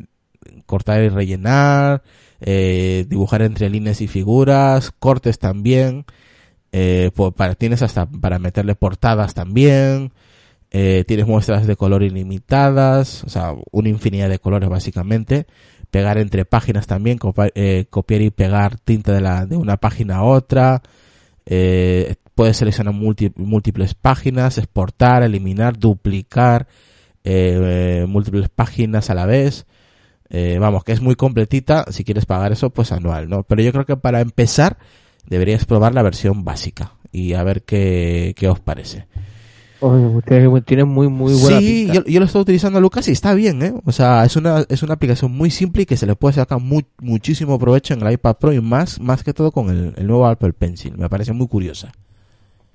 cortar 0.66 1.02
y 1.02 1.08
rellenar, 1.08 2.02
eh, 2.40 3.06
dibujar 3.08 3.42
entre 3.42 3.70
líneas 3.70 4.00
y 4.00 4.08
figuras, 4.08 4.90
cortes 4.90 5.38
también, 5.38 6.04
pues 6.70 7.32
para, 7.34 7.54
tienes 7.54 7.80
hasta 7.80 8.04
para 8.04 8.38
meterle 8.38 8.74
portadas 8.74 9.32
también, 9.32 10.12
eh, 10.78 11.04
tienes 11.06 11.26
muestras 11.26 11.66
de 11.66 11.76
color 11.76 12.02
ilimitadas, 12.02 13.24
o 13.24 13.30
sea, 13.30 13.54
una 13.72 13.88
infinidad 13.88 14.28
de 14.28 14.38
colores 14.38 14.68
básicamente, 14.68 15.46
pegar 15.90 16.18
entre 16.18 16.44
páginas 16.44 16.86
también, 16.86 17.18
eh, 17.54 17.86
copiar 17.88 18.20
y 18.20 18.30
pegar 18.30 18.78
tinta 18.78 19.12
de, 19.12 19.22
la, 19.22 19.46
de 19.46 19.56
una 19.56 19.76
página 19.78 20.16
a 20.16 20.22
otra, 20.24 20.82
eh, 21.46 22.16
puedes 22.34 22.58
seleccionar 22.58 22.92
múltiples 22.92 23.94
páginas, 23.94 24.58
exportar, 24.58 25.22
eliminar, 25.22 25.78
duplicar 25.78 26.66
eh, 27.24 28.04
múltiples 28.06 28.48
páginas 28.50 29.08
a 29.10 29.14
la 29.14 29.26
vez, 29.26 29.64
Eh, 30.28 30.58
vamos, 30.58 30.82
que 30.82 30.92
es 30.92 31.00
muy 31.00 31.14
completita, 31.14 31.84
si 31.92 32.02
quieres 32.02 32.26
pagar 32.26 32.50
eso, 32.50 32.70
pues 32.70 32.90
anual, 32.90 33.28
¿no? 33.28 33.44
Pero 33.44 33.62
yo 33.62 33.70
creo 33.70 33.86
que 33.86 33.96
para 33.96 34.20
empezar 34.20 34.76
deberías 35.24 35.64
probar 35.66 35.94
la 35.94 36.02
versión 36.02 36.44
básica 36.44 36.94
y 37.12 37.34
a 37.34 37.44
ver 37.44 37.62
qué, 37.62 38.34
qué 38.36 38.48
os 38.48 38.58
parece. 38.58 39.06
Tiene 40.64 40.84
muy, 40.84 41.08
muy 41.08 41.34
buena 41.34 41.58
Sí, 41.58 41.88
yo, 41.92 42.04
yo, 42.04 42.20
lo 42.20 42.26
estoy 42.26 42.42
utilizando, 42.42 42.80
Lucas, 42.80 43.08
y 43.08 43.12
está 43.12 43.34
bien, 43.34 43.62
¿eh? 43.62 43.74
O 43.84 43.92
sea, 43.92 44.24
es 44.24 44.36
una, 44.36 44.64
es 44.68 44.82
una 44.82 44.94
aplicación 44.94 45.32
muy 45.32 45.50
simple 45.50 45.82
y 45.82 45.86
que 45.86 45.96
se 45.96 46.06
le 46.06 46.16
puede 46.16 46.34
sacar 46.34 46.58
muchísimo 47.00 47.58
provecho 47.58 47.94
en 47.94 48.06
el 48.06 48.12
iPad 48.12 48.36
Pro 48.36 48.52
y 48.52 48.60
más, 48.60 49.00
más 49.00 49.22
que 49.22 49.34
todo 49.34 49.52
con 49.52 49.70
el, 49.70 49.94
el 49.96 50.06
nuevo 50.06 50.26
Apple 50.26 50.52
Pencil. 50.52 50.96
Me 50.96 51.08
parece 51.08 51.32
muy 51.32 51.48
curiosa. 51.48 51.92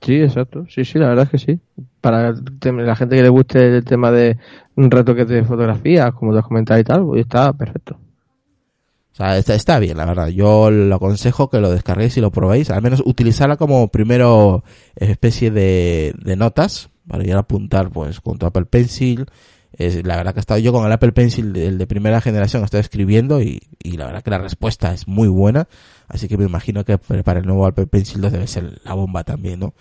Sí, 0.01 0.15
exacto. 0.15 0.65
Sí, 0.67 0.84
sí, 0.84 0.98
la 0.98 1.10
verdad 1.10 1.25
es 1.25 1.29
que 1.29 1.38
sí. 1.38 1.60
Para 2.01 2.34
la 2.34 2.96
gente 2.96 3.15
que 3.15 3.22
le 3.22 3.29
guste 3.29 3.77
el 3.77 3.86
tema 3.86 4.12
de 4.12 4.38
un 4.75 4.89
retoque 4.89 5.25
de 5.25 5.43
fotografías, 5.43 6.13
como 6.13 6.34
te 6.34 6.39
has 6.39 6.46
comentado 6.46 6.79
y 6.79 6.84
tal, 6.84 7.05
pues 7.05 7.22
está 7.22 7.53
perfecto. 7.53 7.98
O 9.13 9.15
sea, 9.15 9.38
está, 9.38 9.53
está 9.53 9.77
bien, 9.77 9.98
la 9.98 10.05
verdad. 10.05 10.29
Yo 10.29 10.72
lo 10.72 10.96
aconsejo 10.96 11.50
que 11.50 11.60
lo 11.60 11.70
descarguéis 11.70 12.17
y 12.17 12.22
lo 12.22 12.31
probéis. 12.31 12.72
Al 12.72 12.81
menos 12.81 13.03
utilizarla 13.05 13.58
como 13.58 13.89
primero 13.89 14.63
especie 14.96 15.51
de, 15.51 16.13
de 16.24 16.36
notas 16.36 16.90
para 17.12 17.25
ir 17.25 17.34
a 17.34 17.39
apuntar 17.39 17.89
pues 17.89 18.22
con 18.22 18.38
tu 18.38 18.46
Apple 18.46 18.65
Pencil. 18.65 19.25
Es, 19.74 20.06
la 20.06 20.15
verdad 20.15 20.34
que 20.34 20.39
he 20.39 20.41
estado 20.41 20.60
yo 20.60 20.72
con 20.72 20.86
el 20.86 20.91
Apple 20.91 21.12
Pencil, 21.12 21.56
el 21.58 21.77
de 21.77 21.88
primera 21.88 22.22
generación, 22.22 22.63
estoy 22.63 22.80
escribiendo 22.80 23.41
y, 23.41 23.62
y 23.84 23.98
la 23.98 24.06
verdad 24.06 24.24
que 24.24 24.32
la 24.32 24.38
respuesta 24.38 24.94
es 24.94 25.10
muy 25.10 25.27
buena. 25.27 25.68
Así 26.08 26.30
que 26.30 26.38
me 26.38 26.46
imagino 26.46 26.86
que 26.86 26.98
para 26.98 27.39
el 27.41 27.46
nuevo 27.46 27.65
Apple 27.65 27.88
Pencil 27.88 28.22
2 28.22 28.32
debe 28.32 28.48
ser 28.48 28.80
la 28.86 28.94
bomba 28.94 29.25
también, 29.25 29.60
¿no? 29.60 29.74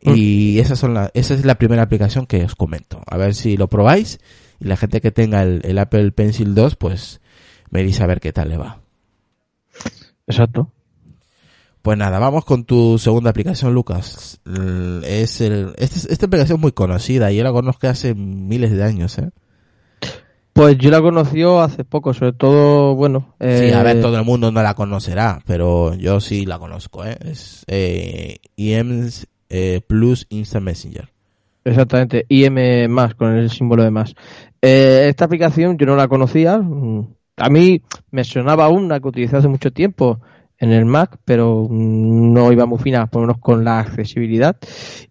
Y 0.00 0.60
esas 0.60 0.78
son 0.78 0.94
la, 0.94 1.10
esa 1.14 1.34
es 1.34 1.44
la 1.44 1.56
primera 1.56 1.82
aplicación 1.82 2.26
que 2.26 2.42
os 2.44 2.54
comento. 2.54 3.02
A 3.06 3.16
ver 3.16 3.34
si 3.34 3.56
lo 3.56 3.68
probáis 3.68 4.18
y 4.60 4.64
la 4.64 4.76
gente 4.76 5.00
que 5.00 5.10
tenga 5.10 5.42
el, 5.42 5.78
Apple 5.78 6.12
Pencil 6.12 6.54
2, 6.54 6.76
pues 6.76 7.20
me 7.70 7.82
dice 7.82 8.02
a 8.02 8.06
ver 8.06 8.20
qué 8.20 8.32
tal 8.32 8.48
le 8.48 8.56
va. 8.56 8.80
Exacto. 10.26 10.72
Pues 11.86 11.96
nada, 11.96 12.18
vamos 12.18 12.44
con 12.44 12.64
tu 12.64 12.98
segunda 12.98 13.30
aplicación, 13.30 13.72
Lucas. 13.72 14.40
Es 15.04 15.40
el, 15.40 15.72
este 15.78 16.12
esta 16.12 16.26
aplicación 16.26 16.56
es 16.56 16.60
muy 16.60 16.72
conocida. 16.72 17.30
Yo 17.30 17.44
la 17.44 17.52
conozco 17.52 17.86
hace 17.86 18.12
miles 18.12 18.72
de 18.72 18.82
años, 18.82 19.16
¿eh? 19.18 19.30
Pues 20.52 20.78
yo 20.78 20.90
la 20.90 21.00
conoció 21.00 21.60
hace 21.60 21.84
poco, 21.84 22.12
sobre 22.12 22.32
todo, 22.32 22.96
bueno... 22.96 23.36
Sí, 23.40 23.70
a 23.70 23.84
ver, 23.84 23.98
eh, 23.98 24.00
todo 24.00 24.18
el 24.18 24.24
mundo 24.24 24.50
no 24.50 24.64
la 24.64 24.74
conocerá, 24.74 25.38
pero 25.46 25.94
yo 25.94 26.18
sí 26.18 26.44
la 26.44 26.58
conozco, 26.58 27.04
¿eh? 27.04 27.18
Es 27.20 27.62
eh, 27.68 28.38
IM 28.56 29.08
eh, 29.48 29.80
Plus 29.86 30.26
Instant 30.30 30.64
Messenger. 30.64 31.08
Exactamente, 31.64 32.26
IM 32.28 32.90
más, 32.90 33.14
con 33.14 33.36
el 33.36 33.48
símbolo 33.48 33.84
de 33.84 33.92
más. 33.92 34.12
Eh, 34.60 35.06
esta 35.08 35.26
aplicación 35.26 35.78
yo 35.78 35.86
no 35.86 35.94
la 35.94 36.08
conocía, 36.08 36.54
a 36.56 37.48
mí 37.48 37.80
me 38.10 38.24
sonaba 38.24 38.70
una 38.70 38.98
que 38.98 39.06
utilicé 39.06 39.36
hace 39.36 39.46
mucho 39.46 39.70
tiempo 39.70 40.20
en 40.58 40.72
el 40.72 40.84
Mac, 40.84 41.18
pero 41.24 41.66
no 41.70 42.52
iba 42.52 42.66
muy 42.66 42.78
fina, 42.78 43.06
por 43.06 43.22
lo 43.22 43.28
menos 43.28 43.40
con 43.40 43.64
la 43.64 43.80
accesibilidad. 43.80 44.56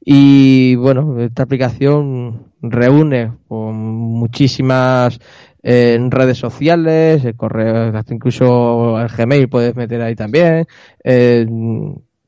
Y 0.03 0.75
bueno, 0.75 1.19
esta 1.19 1.43
aplicación 1.43 2.51
reúne 2.61 3.31
con 3.47 3.75
muchísimas 3.75 5.19
eh, 5.61 5.97
redes 6.09 6.37
sociales, 6.37 7.25
el 7.25 7.35
correo, 7.35 7.95
hasta 7.95 8.13
incluso 8.13 8.99
el 8.99 9.07
Gmail 9.07 9.49
puedes 9.49 9.75
meter 9.75 10.01
ahí 10.01 10.15
también. 10.15 10.65
Eh, 11.03 11.45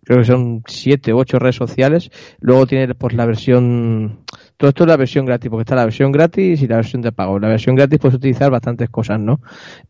creo 0.03 0.19
que 0.19 0.25
son 0.25 0.63
siete 0.65 1.13
u 1.13 1.19
ocho 1.19 1.37
redes 1.37 1.55
sociales. 1.55 2.09
Luego 2.39 2.65
tiene 2.65 2.95
pues 2.95 3.13
la 3.13 3.25
versión, 3.25 4.21
todo 4.57 4.69
esto 4.69 4.83
es 4.83 4.87
la 4.87 4.97
versión 4.97 5.25
gratis, 5.25 5.49
porque 5.49 5.61
está 5.61 5.75
la 5.75 5.85
versión 5.85 6.11
gratis 6.11 6.61
y 6.61 6.67
la 6.67 6.77
versión 6.77 7.03
de 7.03 7.11
pago. 7.11 7.39
La 7.39 7.47
versión 7.47 7.75
gratis 7.75 7.99
puedes 7.99 8.15
utilizar 8.15 8.49
bastantes 8.49 8.89
cosas, 8.89 9.19
¿no? 9.19 9.39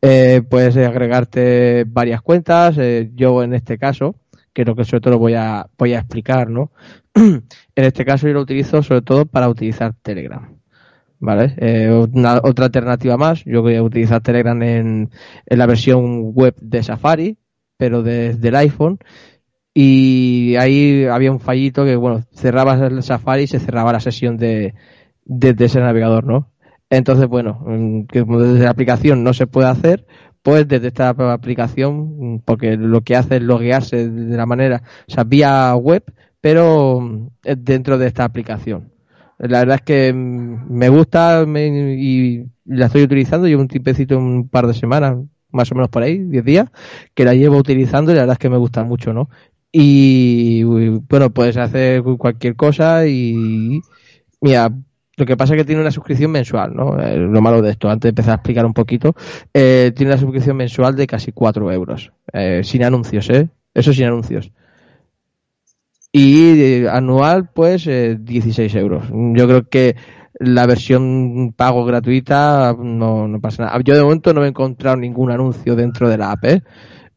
Eh, 0.02 0.42
puedes 0.48 0.76
agregarte 0.76 1.86
varias 1.88 2.22
cuentas. 2.22 2.78
Eh, 2.78 3.10
yo 3.16 3.44
en 3.44 3.54
este 3.54 3.78
caso, 3.78 4.16
creo 4.52 4.76
que 4.76 4.84
sobre 4.84 5.02
todo 5.02 5.14
lo 5.14 5.20
voy 5.20 5.36
a, 5.36 5.68
voy 5.78 5.94
a 5.94 6.00
explicar, 6.00 6.50
¿no? 6.50 6.72
en 7.16 7.44
este 7.76 8.04
caso 8.04 8.28
yo 8.28 8.34
lo 8.34 8.42
utilizo 8.42 8.84
sobre 8.84 9.02
todo 9.02 9.26
para 9.26 9.48
utilizar 9.48 9.94
Telegram. 10.02 10.54
¿Vale? 11.20 11.56
Eh, 11.58 11.90
otra 11.90 12.66
alternativa 12.66 13.18
más, 13.18 13.44
yo 13.44 13.64
voy 13.64 13.76
a 13.76 13.82
utilizar 13.82 14.22
Telegram 14.22 14.62
en, 14.62 15.10
en 15.48 15.58
la 15.58 15.66
versión 15.66 16.34
web 16.34 16.56
de 16.62 16.84
Safari, 16.84 17.38
pero 17.76 18.04
desde 18.04 18.50
el 18.50 18.56
iPhone. 18.56 19.00
Y 19.80 20.56
ahí 20.56 21.06
había 21.06 21.32
un 21.32 21.40
fallito 21.40 21.86
que, 21.86 21.96
bueno, 21.96 22.24
cerrabas 22.34 22.82
el 22.82 23.04
Safari 23.04 23.44
y 23.44 23.48
se 23.48 23.60
cerraba 23.60 23.94
la 23.94 24.00
sesión 24.00 24.36
de, 24.36 24.74
desde 25.24 25.66
ese 25.66 25.80
navegador, 25.80 26.24
¿no? 26.24 26.52
Entonces, 26.90 27.28
bueno, 27.28 27.62
mm, 27.64 28.06
que 28.06 28.24
desde 28.24 28.64
la 28.64 28.72
aplicación 28.72 29.24
no 29.24 29.36
se 29.36 29.46
puede 29.46 29.68
hacer, 29.68 30.08
pues 30.42 30.68
desde 30.68 30.88
esta 30.88 31.10
aplicación, 31.10 32.38
mm, 32.38 32.40
porque 32.44 32.76
lo 32.76 33.02
que 33.02 33.16
hace 33.16 33.36
es 33.36 33.44
loguearse 33.44 34.10
de 34.10 34.36
la 34.36 34.48
manera, 34.48 34.82
o 35.08 35.12
sea, 35.12 35.24
vía 35.26 35.76
web, 35.76 36.04
pero 36.42 37.00
mm, 37.00 37.28
dentro 37.44 38.00
de 38.00 38.08
esta 38.08 38.24
aplicación. 38.24 38.92
La 39.38 39.60
verdad 39.60 39.76
es 39.76 39.82
que 39.84 40.12
me 40.12 40.90
gusta 40.90 41.46
y 41.48 42.46
la 42.66 42.88
estoy 42.88 43.04
utilizando. 43.04 43.48
Llevo 43.48 43.62
un 43.62 43.68
tipecito 43.68 44.18
un 44.18 44.50
par 44.50 44.66
de 44.66 44.74
semanas, 44.74 45.18
más 45.52 45.72
o 45.72 45.76
menos 45.76 45.90
por 45.90 46.02
ahí, 46.02 46.18
10 46.18 46.44
días, 46.44 46.70
que 47.14 47.26
la 47.26 47.36
llevo 47.36 47.58
utilizando 47.58 48.12
y 48.12 48.16
la 48.16 48.22
verdad 48.22 48.34
es 48.34 48.40
que 48.40 48.50
me 48.50 48.58
gusta 48.58 48.84
mucho, 48.84 49.14
¿no? 49.14 49.30
Y 49.72 50.64
bueno, 50.64 51.30
puedes 51.32 51.58
hacer 51.58 52.02
cualquier 52.18 52.56
cosa 52.56 53.06
y 53.08 53.82
mira, 54.42 54.72
lo 55.18 55.26
que 55.26 55.38
pasa 55.38 55.54
es 55.54 55.60
que 55.60 55.66
tiene 55.66 55.82
una 55.82 55.92
suscripción 55.92 56.32
mensual, 56.32 56.76
¿no? 56.76 57.00
Eh, 57.00 57.18
lo 57.18 57.42
malo 57.42 57.62
de 57.62 57.72
esto, 57.72 57.90
antes 57.90 58.04
de 58.04 58.10
empezar 58.10 58.32
a 58.32 58.36
explicar 58.36 58.66
un 58.66 58.74
poquito, 58.74 59.16
eh, 59.54 59.92
tiene 59.96 60.12
una 60.12 60.22
suscripción 60.22 60.58
mensual 60.58 60.96
de 60.96 61.08
casi 61.08 61.32
4 61.32 61.72
euros, 61.72 62.12
eh, 62.34 62.62
sin 62.64 62.84
anuncios, 62.84 63.30
¿eh? 63.30 63.50
Eso 63.74 63.94
sin 63.94 64.06
anuncios 64.06 64.52
y 66.12 66.86
anual 66.88 67.50
pues 67.54 67.86
16 67.86 68.76
eh, 68.76 68.80
euros. 68.80 69.04
Yo 69.12 69.48
creo 69.48 69.70
que 69.70 69.96
la 70.40 70.66
versión 70.66 71.54
pago 71.56 71.86
gratuita 71.86 72.76
no, 72.78 73.28
no 73.28 73.40
pasa 73.40 73.66
nada. 73.66 73.80
Yo 73.84 73.96
de 73.96 74.04
momento 74.04 74.34
no 74.34 74.44
he 74.44 74.48
encontrado 74.48 74.98
ningún 74.98 75.32
anuncio 75.32 75.76
dentro 75.76 76.10
de 76.10 76.18
la 76.18 76.32
app, 76.32 76.44
¿eh? 76.46 76.64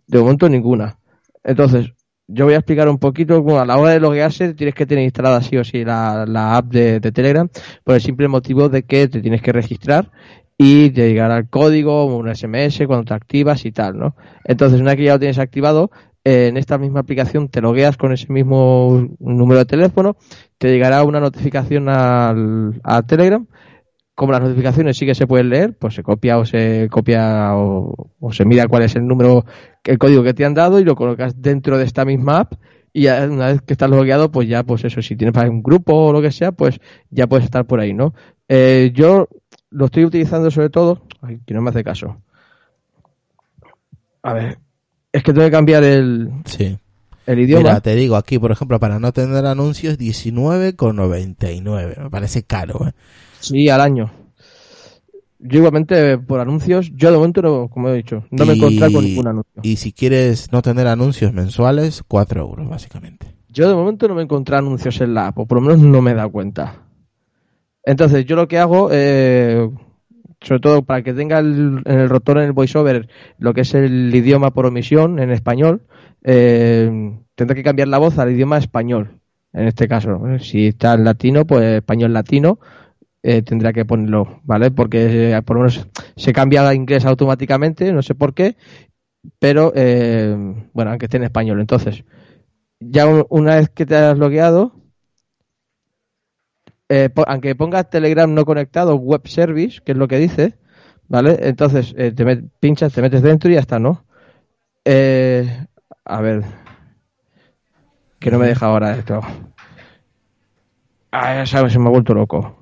de 0.07 0.19
momento 0.19 0.49
ninguna. 0.49 0.99
Entonces, 1.43 1.93
yo 2.33 2.45
voy 2.45 2.55
a 2.55 2.59
explicar 2.59 2.89
un 2.89 2.99
poquito, 2.99 3.43
bueno, 3.43 3.61
a 3.61 3.67
la 3.67 3.77
hora 3.77 3.93
de 3.93 4.01
loguearse 4.01 4.55
tienes 4.55 4.75
que 4.75 4.87
tener 4.87 5.05
instalada 5.05 5.43
sí 5.43 5.57
o 5.57 5.65
sí 5.65 5.85
la, 5.85 6.25
la 6.27 6.57
app 6.57 6.67
de, 6.67 7.01
Telegram 7.01 7.49
por 7.85 7.97
el 7.97 8.01
simple 8.01 8.29
motivo 8.29 8.69
de 8.69 8.85
que 8.85 9.09
te 9.09 9.21
tienes 9.21 9.43
que 9.43 9.53
registrar 9.53 10.11
y 10.57 10.91
te 10.91 11.09
llegará 11.09 11.39
el 11.39 11.49
código, 11.49 12.05
un 12.05 12.35
SMS 12.35 12.83
cuando 12.87 13.05
te 13.05 13.15
activas 13.15 13.65
y 13.65 13.73
tal, 13.73 13.99
¿no? 13.99 14.15
Entonces, 14.45 14.81
una 14.81 14.91
vez 14.91 14.99
que 14.99 15.05
ya 15.05 15.15
lo 15.15 15.19
tienes 15.19 15.39
activado, 15.39 15.91
en 16.25 16.57
esta 16.57 16.79
misma 16.79 17.01
aplicación 17.01 17.49
te 17.49 17.61
logueas 17.61 17.97
con 17.97 18.13
ese 18.13 18.31
mismo 18.33 19.09
número 19.19 19.61
de 19.61 19.65
teléfono, 19.65 20.17
te 20.59 20.71
llegará 20.71 21.03
una 21.05 21.21
notificación 21.21 21.89
al, 21.89 22.75
Telegram. 23.07 23.47
Como 24.21 24.33
las 24.33 24.43
notificaciones 24.43 24.99
sí 24.99 25.07
que 25.07 25.15
se 25.15 25.27
pueden 25.27 25.49
leer, 25.49 25.79
pues 25.79 25.95
se 25.95 26.03
copia 26.03 26.37
o 26.37 26.45
se 26.45 26.89
copia 26.91 27.57
o, 27.57 28.13
se 28.33 28.45
mira 28.45 28.69
cuál 28.69 28.83
es 28.83 28.95
el 28.95 29.07
número, 29.07 29.47
el 29.83 29.97
código 29.97 30.23
que 30.23 30.35
te 30.35 30.45
han 30.45 30.53
dado 30.53 30.79
y 30.79 30.85
lo 30.85 30.95
colocas 30.95 31.41
dentro 31.41 31.79
de 31.79 31.85
esta 31.85 32.05
misma 32.05 32.41
app 32.41 32.53
y 32.93 33.07
una 33.07 33.47
vez 33.47 33.63
que 33.63 33.73
estás 33.73 33.89
logueado, 33.89 34.31
pues 34.31 34.47
ya, 34.47 34.63
pues 34.63 34.85
eso, 34.85 35.01
si 35.01 35.17
tienes 35.17 35.33
para 35.33 35.49
un 35.49 35.63
grupo 35.63 35.95
o 35.95 36.13
lo 36.13 36.21
que 36.21 36.33
sea, 36.33 36.53
pues 36.53 36.81
ya 37.09 37.29
puedes 37.29 37.47
estar 37.47 37.65
por 37.65 37.81
ahí, 37.81 37.95
¿no? 37.95 38.13
Eh, 38.47 38.91
yo 38.93 39.27
lo 39.71 39.87
estoy 39.87 40.05
utilizando 40.05 40.51
sobre 40.51 40.69
todo, 40.69 41.01
ay, 41.23 41.41
que 41.47 41.55
no 41.55 41.63
me 41.63 41.71
hace 41.71 41.83
caso. 41.83 42.21
A 44.23 44.35
ver, 44.35 44.59
es 45.13 45.23
que 45.23 45.33
tengo 45.33 45.47
que 45.47 45.51
cambiar 45.51 45.83
el, 45.83 46.31
sí. 46.45 46.79
el 47.25 47.39
idioma. 47.39 47.63
Mira, 47.63 47.81
te 47.81 47.95
digo 47.95 48.17
aquí, 48.17 48.39
por 48.39 48.53
ejemplo, 48.53 48.79
para 48.79 48.99
no 48.99 49.15
tener 49.15 49.47
anuncios, 49.47 49.99
19,99. 49.99 52.03
Me 52.03 52.11
parece 52.11 52.43
caro, 52.43 52.87
¿eh? 52.87 52.93
Sí, 53.41 53.69
al 53.69 53.81
año. 53.81 54.11
Yo 55.39 55.59
igualmente 55.59 56.19
por 56.19 56.41
anuncios, 56.41 56.93
yo 56.95 57.11
de 57.11 57.17
momento, 57.17 57.41
no, 57.41 57.69
como 57.69 57.89
he 57.89 57.97
dicho, 57.97 58.25
no 58.31 58.45
me 58.45 58.53
he 58.53 58.57
encontrado 58.57 58.93
con 58.93 59.05
ningún 59.05 59.27
anuncio. 59.27 59.63
Y 59.63 59.77
si 59.77 59.93
quieres 59.93 60.53
no 60.53 60.61
tener 60.61 60.87
anuncios 60.87 61.33
mensuales, 61.33 62.03
4 62.07 62.43
euros 62.43 62.69
básicamente. 62.69 63.27
Yo 63.49 63.69
de 63.69 63.75
momento 63.75 64.07
no 64.07 64.15
me 64.15 64.21
he 64.21 64.25
encontrado 64.25 64.67
anuncios 64.67 65.01
en 65.01 65.15
la 65.15 65.29
app, 65.29 65.39
o 65.39 65.47
por 65.47 65.57
lo 65.57 65.63
menos 65.63 65.79
no 65.79 66.03
me 66.03 66.11
he 66.11 66.15
dado 66.15 66.31
cuenta. 66.31 66.83
Entonces 67.83 68.27
yo 68.27 68.37
lo 68.37 68.49
que 68.49 68.59
hago, 68.59 68.91
eh, 68.93 69.71
sobre 70.43 70.61
todo 70.61 70.83
para 70.83 71.03
que 71.03 71.15
tenga 71.15 71.39
el, 71.39 71.83
en 71.87 72.01
el 72.01 72.09
rotor 72.11 72.39
en 72.39 72.45
el 72.45 72.53
voiceover 72.53 73.09
lo 73.39 73.55
que 73.55 73.63
es 73.63 73.75
el 73.75 74.15
idioma 74.15 74.53
por 74.53 74.67
omisión 74.67 75.19
en 75.19 75.31
español, 75.31 75.83
eh, 76.23 77.19
tendrá 77.35 77.55
que 77.55 77.63
cambiar 77.63 77.89
la 77.89 77.99
voz 77.99 78.19
al 78.19 78.31
idioma 78.31 78.59
español. 78.59 79.21
En 79.55 79.67
este 79.67 79.89
caso, 79.89 80.21
si 80.39 80.69
está 80.69 80.95
en 80.95 81.05
latino, 81.05 81.47
pues 81.47 81.65
español 81.65 82.13
latino 82.13 82.59
eh, 83.23 83.43
tendrá 83.43 83.73
que 83.73 83.85
ponerlo, 83.85 84.41
¿vale? 84.45 84.71
Porque 84.71 85.33
eh, 85.37 85.43
por 85.43 85.57
lo 85.57 85.63
menos 85.65 85.89
se 86.17 86.33
cambia 86.33 86.67
a 86.69 86.75
inglés 86.75 87.05
automáticamente, 87.05 87.93
no 87.93 88.03
sé 88.03 88.15
por 88.15 88.35
qué, 88.35 88.57
pero 89.39 89.73
eh, 89.77 90.37
bueno, 90.75 90.91
aunque 90.93 91.07
esté 91.07 91.19
en 91.19 91.25
español. 91.25 91.61
Entonces, 91.61 92.05
ya 92.81 93.07
una 93.31 93.57
vez 93.57 93.71
que 93.71 93.87
te 93.87 93.97
has 93.97 94.19
logueado, 94.19 94.75
eh, 96.89 97.09
aunque 97.27 97.55
pongas 97.55 97.89
Telegram 97.91 98.33
no 98.33 98.45
conectado, 98.45 98.97
web 98.97 99.27
service, 99.29 99.81
que 99.85 99.93
es 99.93 99.99
lo 99.99 100.09
que 100.09 100.19
dice, 100.19 100.59
¿vale? 101.09 101.39
Entonces 101.43 101.95
te 101.95 102.25
met- 102.27 102.49
pinchas, 102.61 102.93
te 102.93 103.03
metes 103.03 103.23
dentro 103.23 103.51
y 103.51 103.55
ya 103.55 103.61
está, 103.61 103.79
¿no? 103.79 104.05
A 106.05 106.21
ver, 106.21 106.45
que 108.19 108.31
no 108.31 108.39
me 108.39 108.47
deja 108.47 108.67
ahora 108.67 108.97
esto. 108.97 109.21
Ah, 111.13 111.35
ya 111.35 111.47
sabes, 111.47 111.73
se 111.73 111.79
me 111.79 111.87
ha 111.87 111.91
vuelto 111.91 112.15
loco. 112.15 112.57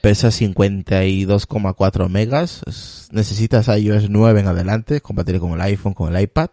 Pesa 0.00 0.30
52,4 0.30 2.08
megas. 2.08 2.62
Es- 2.66 3.08
Necesitas 3.12 3.66
iOS 3.68 4.08
9 4.08 4.40
en 4.40 4.46
adelante, 4.46 5.00
compatible 5.00 5.40
con 5.40 5.52
el 5.52 5.60
iPhone, 5.62 5.94
con 5.94 6.14
el 6.14 6.22
iPad. 6.22 6.48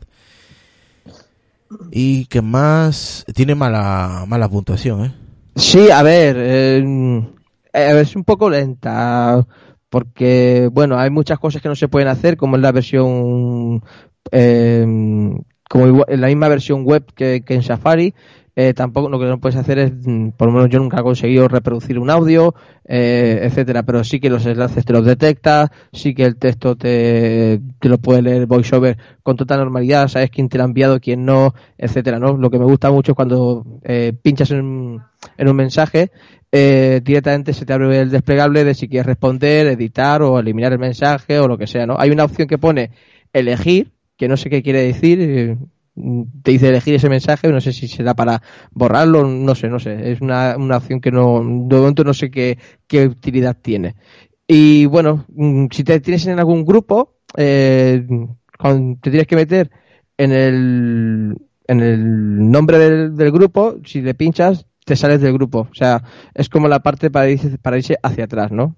Y 1.91 2.25
que 2.25 2.41
más 2.41 3.25
tiene 3.35 3.53
mala 3.53 4.23
mala 4.27 4.47
puntuación, 4.49 5.05
¿eh? 5.05 5.13
Sí, 5.55 5.89
a 5.91 6.01
ver, 6.01 6.35
eh, 6.39 7.23
eh, 7.73 7.99
es 8.01 8.15
un 8.15 8.23
poco 8.23 8.49
lenta 8.49 9.45
porque, 9.89 10.69
bueno, 10.71 10.97
hay 10.97 11.09
muchas 11.09 11.39
cosas 11.39 11.61
que 11.61 11.69
no 11.69 11.75
se 11.75 11.87
pueden 11.87 12.07
hacer, 12.07 12.37
como 12.37 12.55
en 12.55 12.61
la 12.61 12.71
versión, 12.71 13.83
eh, 14.31 14.85
como 15.69 16.05
en 16.07 16.21
la 16.21 16.27
misma 16.27 16.47
versión 16.47 16.83
web 16.85 17.05
que 17.15 17.43
en 17.47 17.63
Safari. 17.63 18.13
Eh, 18.59 18.73
tampoco 18.73 19.07
lo 19.07 19.19
que 19.19 19.25
no 19.25 19.39
puedes 19.39 19.55
hacer 19.55 19.77
es, 19.77 19.91
mm, 19.93 20.29
por 20.29 20.47
lo 20.47 20.53
menos 20.55 20.69
yo 20.71 20.79
nunca 20.79 20.99
he 20.99 21.03
conseguido 21.03 21.47
reproducir 21.47 21.99
un 21.99 22.09
audio, 22.09 22.55
eh, 22.85 23.41
etcétera, 23.43 23.83
pero 23.83 24.03
sí 24.03 24.19
que 24.19 24.31
los 24.31 24.47
enlaces 24.47 24.83
te 24.83 24.93
los 24.93 25.05
detecta, 25.05 25.71
sí 25.93 26.15
que 26.15 26.23
el 26.23 26.37
texto 26.37 26.75
te, 26.75 27.61
lo 27.81 27.99
puede 27.99 28.23
leer 28.23 28.47
VoiceOver 28.47 28.97
con 29.21 29.37
total 29.37 29.59
normalidad, 29.59 30.07
sabes 30.07 30.31
quién 30.31 30.49
te 30.49 30.57
lo 30.57 30.63
ha 30.63 30.65
enviado, 30.65 30.99
quién 30.99 31.23
no, 31.23 31.53
etcétera, 31.77 32.17
¿no? 32.17 32.35
Lo 32.35 32.49
que 32.49 32.57
me 32.57 32.65
gusta 32.65 32.89
mucho 32.89 33.11
es 33.11 33.15
cuando 33.15 33.63
eh, 33.83 34.13
pinchas 34.19 34.49
en, 34.49 35.01
en 35.37 35.47
un 35.47 35.55
mensaje, 35.55 36.09
eh, 36.51 36.99
directamente 37.03 37.53
se 37.53 37.63
te 37.63 37.73
abre 37.73 38.01
el 38.01 38.09
desplegable 38.09 38.63
de 38.63 38.73
si 38.73 38.87
quieres 38.87 39.05
responder, 39.05 39.67
editar 39.67 40.23
o 40.23 40.39
eliminar 40.39 40.73
el 40.73 40.79
mensaje 40.79 41.37
o 41.39 41.47
lo 41.47 41.59
que 41.59 41.67
sea, 41.67 41.85
¿no? 41.85 41.95
Hay 41.99 42.09
una 42.09 42.23
opción 42.23 42.47
que 42.47 42.57
pone 42.57 42.89
elegir, 43.33 43.91
que 44.17 44.27
no 44.27 44.35
sé 44.35 44.49
qué 44.49 44.63
quiere 44.63 44.81
decir, 44.81 45.19
eh, 45.21 45.57
te 46.43 46.51
dice 46.51 46.69
elegir 46.69 46.95
ese 46.95 47.09
mensaje, 47.09 47.49
no 47.49 47.61
sé 47.61 47.73
si 47.73 47.87
será 47.87 48.13
para 48.13 48.41
borrarlo, 48.71 49.25
no 49.27 49.55
sé, 49.55 49.67
no 49.67 49.79
sé, 49.79 50.11
es 50.11 50.21
una, 50.21 50.55
una 50.57 50.77
opción 50.77 51.01
que 51.01 51.11
no, 51.11 51.39
de 51.43 51.75
momento 51.75 52.03
no 52.03 52.13
sé 52.13 52.29
qué, 52.29 52.57
qué 52.87 53.07
utilidad 53.07 53.57
tiene. 53.61 53.95
Y 54.47 54.85
bueno, 54.85 55.25
mm, 55.29 55.67
si 55.71 55.83
te 55.83 55.99
tienes 55.99 56.25
en 56.27 56.39
algún 56.39 56.65
grupo, 56.65 57.15
eh, 57.35 58.05
te 59.01 59.09
tienes 59.11 59.27
que 59.27 59.35
meter 59.35 59.71
en 60.17 60.31
el, 60.31 61.35
en 61.67 61.79
el 61.81 62.51
nombre 62.51 62.77
del, 62.77 63.31
grupo, 63.31 63.77
si 63.85 64.01
le 64.01 64.13
pinchas, 64.13 64.65
te 64.85 64.95
sales 64.95 65.21
del 65.21 65.33
grupo. 65.33 65.67
O 65.71 65.75
sea, 65.75 66.01
es 66.33 66.49
como 66.49 66.67
la 66.67 66.79
parte 66.81 67.11
para 67.11 67.29
irse, 67.29 67.57
para 67.57 67.77
irse 67.77 67.97
hacia 68.01 68.25
atrás, 68.25 68.51
¿no? 68.51 68.77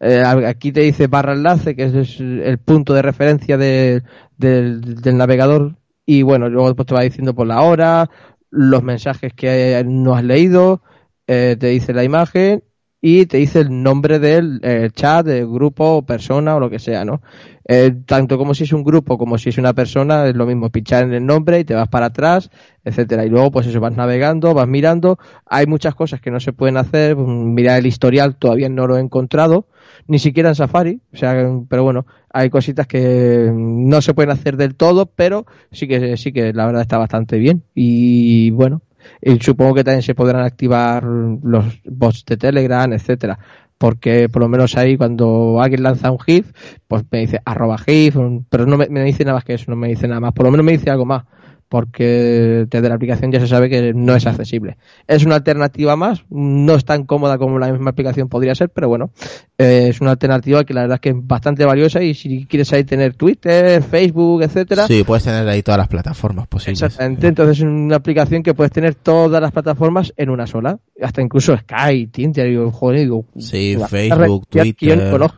Eh, 0.00 0.22
aquí 0.24 0.72
te 0.72 0.80
dice 0.80 1.08
barra 1.08 1.34
enlace, 1.34 1.76
que 1.76 1.84
es 1.84 2.20
el 2.20 2.58
punto 2.58 2.94
de 2.94 3.02
referencia 3.02 3.58
de- 3.58 4.02
del 4.38 5.16
navegador. 5.18 5.76
Y 6.12 6.22
bueno, 6.22 6.48
luego 6.48 6.74
pues 6.74 6.86
te 6.86 6.94
va 6.94 7.02
diciendo 7.02 7.36
por 7.36 7.46
la 7.46 7.62
hora, 7.62 8.10
los 8.50 8.82
mensajes 8.82 9.32
que 9.32 9.80
no 9.86 10.16
has 10.16 10.24
leído, 10.24 10.82
eh, 11.28 11.56
te 11.56 11.68
dice 11.68 11.92
la 11.92 12.02
imagen 12.02 12.64
y 13.00 13.26
te 13.26 13.38
dice 13.38 13.60
el 13.60 13.82
nombre 13.82 14.18
del 14.18 14.60
eh, 14.62 14.90
chat, 14.92 15.24
del 15.24 15.46
grupo 15.46 16.02
persona 16.04 16.54
o 16.56 16.60
lo 16.60 16.68
que 16.68 16.78
sea, 16.78 17.04
¿no? 17.04 17.22
Eh, 17.66 17.92
tanto 18.04 18.36
como 18.36 18.52
si 18.52 18.64
es 18.64 18.72
un 18.72 18.82
grupo 18.82 19.16
como 19.16 19.38
si 19.38 19.48
es 19.50 19.58
una 19.58 19.72
persona, 19.72 20.26
es 20.26 20.34
lo 20.34 20.44
mismo, 20.44 20.70
pinchar 20.70 21.04
en 21.04 21.14
el 21.14 21.24
nombre 21.24 21.60
y 21.60 21.64
te 21.64 21.74
vas 21.74 21.88
para 21.88 22.06
atrás, 22.06 22.50
etcétera. 22.84 23.24
Y 23.24 23.28
luego, 23.30 23.50
pues 23.50 23.66
eso, 23.66 23.80
vas 23.80 23.96
navegando, 23.96 24.52
vas 24.54 24.68
mirando. 24.68 25.18
Hay 25.46 25.66
muchas 25.66 25.94
cosas 25.94 26.20
que 26.20 26.30
no 26.30 26.40
se 26.40 26.52
pueden 26.52 26.76
hacer. 26.76 27.16
mm, 27.16 27.54
Mirar 27.54 27.78
el 27.78 27.86
historial 27.86 28.36
todavía 28.36 28.68
no 28.68 28.86
lo 28.86 28.96
he 28.96 29.00
encontrado, 29.00 29.66
ni 30.08 30.18
siquiera 30.18 30.50
en 30.50 30.54
Safari. 30.56 31.00
O 31.12 31.16
sea, 31.16 31.32
pero 31.68 31.84
bueno, 31.84 32.06
hay 32.32 32.50
cositas 32.50 32.86
que 32.86 33.50
no 33.54 34.02
se 34.02 34.14
pueden 34.14 34.30
hacer 34.30 34.56
del 34.56 34.74
todo, 34.74 35.06
pero 35.06 35.46
sí 35.70 35.86
que 35.88 36.16
sí 36.16 36.32
que 36.32 36.52
la 36.52 36.66
verdad 36.66 36.82
está 36.82 36.98
bastante 36.98 37.38
bien. 37.38 37.62
Y 37.74 38.50
bueno, 38.50 38.82
y 39.20 39.38
supongo 39.40 39.74
que 39.74 39.84
también 39.84 40.02
se 40.02 40.14
podrán 40.14 40.44
activar 40.44 41.04
los 41.04 41.80
bots 41.84 42.24
de 42.24 42.36
Telegram, 42.36 42.92
etcétera. 42.92 43.38
Porque 43.78 44.28
por 44.28 44.42
lo 44.42 44.48
menos 44.48 44.76
ahí 44.76 44.98
cuando 44.98 45.60
alguien 45.60 45.82
lanza 45.82 46.10
un 46.10 46.18
GIF, 46.18 46.52
pues 46.86 47.02
me 47.10 47.20
dice 47.20 47.40
arroba 47.44 47.78
GIF, 47.78 48.16
pero 48.50 48.66
no 48.66 48.76
me 48.76 49.04
dice 49.04 49.24
nada 49.24 49.36
más 49.36 49.44
que 49.44 49.54
eso, 49.54 49.70
no 49.70 49.76
me 49.76 49.88
dice 49.88 50.06
nada 50.06 50.20
más. 50.20 50.32
Por 50.32 50.44
lo 50.44 50.50
menos 50.50 50.66
me 50.66 50.72
dice 50.72 50.90
algo 50.90 51.06
más, 51.06 51.24
porque 51.70 52.66
desde 52.68 52.88
la 52.88 52.96
aplicación 52.96 53.30
ya 53.30 53.38
se 53.38 53.46
sabe 53.46 53.70
que 53.70 53.94
no 53.94 54.16
es 54.16 54.26
accesible. 54.26 54.76
Es 55.06 55.24
una 55.24 55.36
alternativa 55.36 55.94
más, 55.94 56.24
no 56.28 56.74
es 56.74 56.84
tan 56.84 57.04
cómoda 57.04 57.38
como 57.38 57.60
la 57.60 57.70
misma 57.70 57.90
aplicación 57.90 58.28
podría 58.28 58.56
ser, 58.56 58.70
pero 58.70 58.88
bueno, 58.88 59.12
eh, 59.56 59.86
es 59.90 60.00
una 60.00 60.10
alternativa 60.10 60.64
que 60.64 60.74
la 60.74 60.80
verdad 60.80 60.96
es 60.96 61.00
que 61.00 61.08
es 61.10 61.14
bastante 61.16 61.64
valiosa 61.64 62.02
y 62.02 62.14
si 62.14 62.44
quieres 62.46 62.72
ahí 62.72 62.82
tener 62.82 63.14
Twitter, 63.14 63.84
Facebook, 63.84 64.42
etcétera, 64.42 64.88
Sí, 64.88 65.04
puedes 65.04 65.22
tener 65.22 65.48
ahí 65.48 65.62
todas 65.62 65.78
las 65.78 65.86
plataformas 65.86 66.48
posibles. 66.48 66.82
Exactamente, 66.82 67.28
entonces 67.28 67.58
es 67.58 67.62
una 67.62 67.94
aplicación 67.94 68.42
que 68.42 68.52
puedes 68.52 68.72
tener 68.72 68.96
todas 68.96 69.40
las 69.40 69.52
plataformas 69.52 70.12
en 70.16 70.28
una 70.28 70.48
sola, 70.48 70.76
hasta 71.00 71.22
incluso 71.22 71.56
Sky, 71.56 72.08
Tinder, 72.08 72.50
y 72.50 72.56
joder, 72.72 72.98
digo, 72.98 73.26
Sí, 73.38 73.76
Facebook, 73.88 74.48
Twitter. 74.48 75.30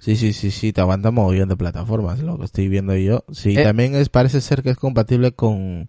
Sí, 0.00 0.16
sí, 0.16 0.32
sí, 0.32 0.50
sí, 0.50 0.72
te 0.72 0.80
aguanta 0.80 1.10
mogollón 1.10 1.48
de 1.50 1.56
plataformas, 1.56 2.18
lo 2.20 2.38
que 2.38 2.46
estoy 2.46 2.68
viendo 2.68 2.96
yo. 2.96 3.22
Sí, 3.32 3.54
Eh. 3.56 3.62
también 3.62 3.94
es, 3.94 4.08
parece 4.08 4.40
ser 4.40 4.62
que 4.62 4.70
es 4.70 4.78
compatible 4.78 5.32
con, 5.32 5.88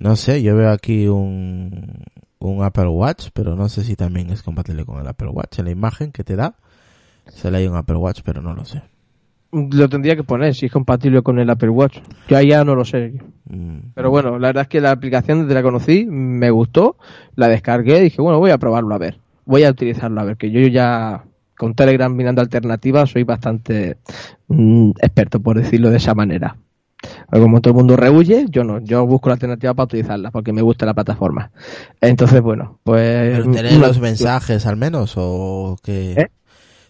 no 0.00 0.16
sé, 0.16 0.42
yo 0.42 0.56
veo 0.56 0.70
aquí 0.70 1.06
un, 1.06 2.02
un 2.40 2.64
Apple 2.64 2.88
Watch, 2.88 3.28
pero 3.32 3.54
no 3.54 3.68
sé 3.68 3.84
si 3.84 3.94
también 3.94 4.30
es 4.30 4.42
compatible 4.42 4.84
con 4.84 5.00
el 5.00 5.06
Apple 5.06 5.28
Watch. 5.28 5.60
En 5.60 5.66
la 5.66 5.70
imagen 5.70 6.10
que 6.10 6.24
te 6.24 6.34
da, 6.34 6.56
se 7.28 7.50
le 7.50 7.58
hay 7.58 7.66
un 7.68 7.76
Apple 7.76 7.94
Watch, 7.96 8.22
pero 8.24 8.42
no 8.42 8.54
lo 8.54 8.64
sé. 8.64 8.82
Lo 9.52 9.88
tendría 9.88 10.16
que 10.16 10.24
poner 10.24 10.54
si 10.54 10.66
es 10.66 10.72
compatible 10.72 11.22
con 11.22 11.38
el 11.38 11.48
Apple 11.50 11.68
Watch. 11.68 11.98
Yo 12.26 12.36
ahí 12.38 12.48
ya 12.48 12.64
no 12.64 12.74
lo 12.74 12.84
sé. 12.86 13.20
Mm, 13.50 13.78
Pero 13.94 14.10
bueno, 14.10 14.38
la 14.38 14.48
verdad 14.48 14.62
es 14.62 14.68
que 14.68 14.80
la 14.80 14.90
aplicación 14.90 15.42
desde 15.42 15.54
la 15.54 15.62
conocí, 15.62 16.06
me 16.06 16.50
gustó, 16.50 16.96
la 17.36 17.48
descargué 17.48 17.98
y 18.00 18.04
dije, 18.04 18.20
bueno, 18.22 18.38
voy 18.40 18.50
a 18.50 18.58
probarlo 18.58 18.94
a 18.94 18.98
ver. 18.98 19.18
Voy 19.44 19.62
a 19.64 19.70
utilizarlo 19.70 20.20
a 20.20 20.24
ver, 20.24 20.36
que 20.38 20.50
yo 20.50 20.60
ya 20.68 21.24
con 21.56 21.74
Telegram 21.74 22.14
mirando 22.14 22.40
alternativas 22.40 23.10
soy 23.10 23.24
bastante 23.24 23.98
mm, 24.48 24.90
experto, 25.00 25.40
por 25.40 25.56
decirlo 25.58 25.90
de 25.90 25.96
esa 25.98 26.14
manera. 26.14 26.56
Como 27.30 27.60
todo 27.60 27.72
el 27.72 27.76
mundo 27.78 27.96
rehuye, 27.96 28.46
yo 28.48 28.62
no, 28.62 28.78
yo 28.80 29.04
busco 29.06 29.28
la 29.28 29.34
alternativa 29.34 29.74
para 29.74 29.84
utilizarla, 29.86 30.30
porque 30.30 30.52
me 30.52 30.62
gusta 30.62 30.86
la 30.86 30.94
plataforma. 30.94 31.50
Entonces, 32.00 32.40
bueno, 32.40 32.78
pues... 32.84 33.38
¿Pero 33.40 33.50
te 33.50 33.62
lee 33.62 33.76
una- 33.76 33.88
los 33.88 33.98
mensajes 33.98 34.66
al 34.66 34.76
menos 34.76 35.14
o 35.16 35.76
que 35.82 36.12
¿Eh? 36.12 36.28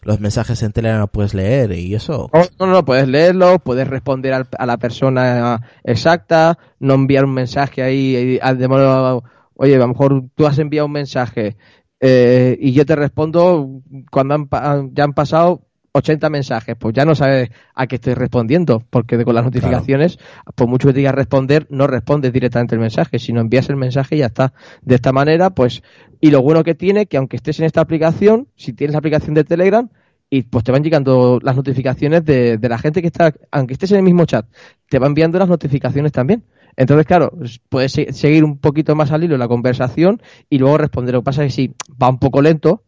los 0.02 0.20
mensajes 0.20 0.62
en 0.62 0.72
Telegram 0.72 1.08
puedes 1.10 1.32
leer 1.32 1.72
y 1.72 1.94
eso? 1.94 2.28
No, 2.34 2.66
no, 2.66 2.72
no, 2.72 2.84
puedes 2.84 3.08
leerlo, 3.08 3.58
puedes 3.60 3.88
responder 3.88 4.34
al- 4.34 4.48
a 4.58 4.66
la 4.66 4.76
persona 4.76 5.62
exacta, 5.84 6.58
no 6.78 6.94
enviar 6.94 7.24
un 7.24 7.32
mensaje 7.34 7.82
ahí, 7.82 8.38
al 8.42 8.58
de 8.58 8.68
modo, 8.68 9.24
oye, 9.54 9.76
a 9.76 9.78
lo 9.78 9.88
mejor 9.88 10.24
tú 10.34 10.46
has 10.46 10.58
enviado 10.58 10.86
un 10.86 10.92
mensaje 10.92 11.56
eh, 12.04 12.58
y 12.60 12.72
yo 12.72 12.84
te 12.84 12.96
respondo 12.96 13.80
cuando 14.10 14.34
han 14.50 14.92
ya 14.92 15.04
han 15.04 15.12
pasado 15.12 15.62
80 15.92 16.30
mensajes, 16.30 16.74
pues 16.76 16.94
ya 16.94 17.04
no 17.04 17.14
sabes 17.14 17.50
a 17.74 17.86
qué 17.86 17.96
estoy 17.96 18.14
respondiendo, 18.14 18.82
porque 18.90 19.22
con 19.24 19.34
las 19.34 19.44
notificaciones, 19.44 20.18
por 20.56 20.66
mucho 20.66 20.88
que 20.88 20.94
te 20.94 20.98
digas 20.98 21.14
responder, 21.14 21.66
no 21.70 21.86
respondes 21.86 22.32
directamente 22.32 22.74
el 22.74 22.80
mensaje, 22.80 23.20
sino 23.20 23.40
envías 23.40 23.68
el 23.68 23.76
mensaje 23.76 24.16
y 24.16 24.18
ya 24.18 24.26
está. 24.26 24.52
De 24.80 24.96
esta 24.96 25.12
manera, 25.12 25.50
pues, 25.50 25.82
y 26.20 26.32
lo 26.32 26.42
bueno 26.42 26.64
que 26.64 26.74
tiene, 26.74 27.06
que 27.06 27.18
aunque 27.18 27.36
estés 27.36 27.60
en 27.60 27.66
esta 27.66 27.82
aplicación, 27.82 28.48
si 28.56 28.72
tienes 28.72 28.94
la 28.94 28.98
aplicación 28.98 29.34
de 29.34 29.44
Telegram, 29.44 29.88
y 30.28 30.42
pues 30.42 30.64
te 30.64 30.72
van 30.72 30.82
llegando 30.82 31.38
las 31.40 31.54
notificaciones 31.54 32.24
de, 32.24 32.56
de 32.56 32.68
la 32.68 32.78
gente 32.78 33.00
que 33.00 33.08
está, 33.08 33.32
aunque 33.52 33.74
estés 33.74 33.92
en 33.92 33.98
el 33.98 34.02
mismo 34.02 34.24
chat, 34.24 34.46
te 34.88 34.98
va 34.98 35.06
enviando 35.06 35.38
las 35.38 35.48
notificaciones 35.48 36.10
también. 36.10 36.42
Entonces, 36.76 37.06
claro, 37.06 37.32
puedes 37.68 37.92
se- 37.92 38.12
seguir 38.12 38.44
un 38.44 38.58
poquito 38.58 38.94
más 38.94 39.10
al 39.12 39.24
hilo 39.24 39.36
la 39.36 39.48
conversación 39.48 40.20
y 40.48 40.58
luego 40.58 40.78
responder. 40.78 41.14
Lo 41.14 41.20
que 41.20 41.24
pasa 41.26 41.44
es 41.44 41.48
que 41.54 41.62
sí, 41.62 41.74
va 42.02 42.08
un 42.08 42.18
poco 42.18 42.40
lento, 42.42 42.82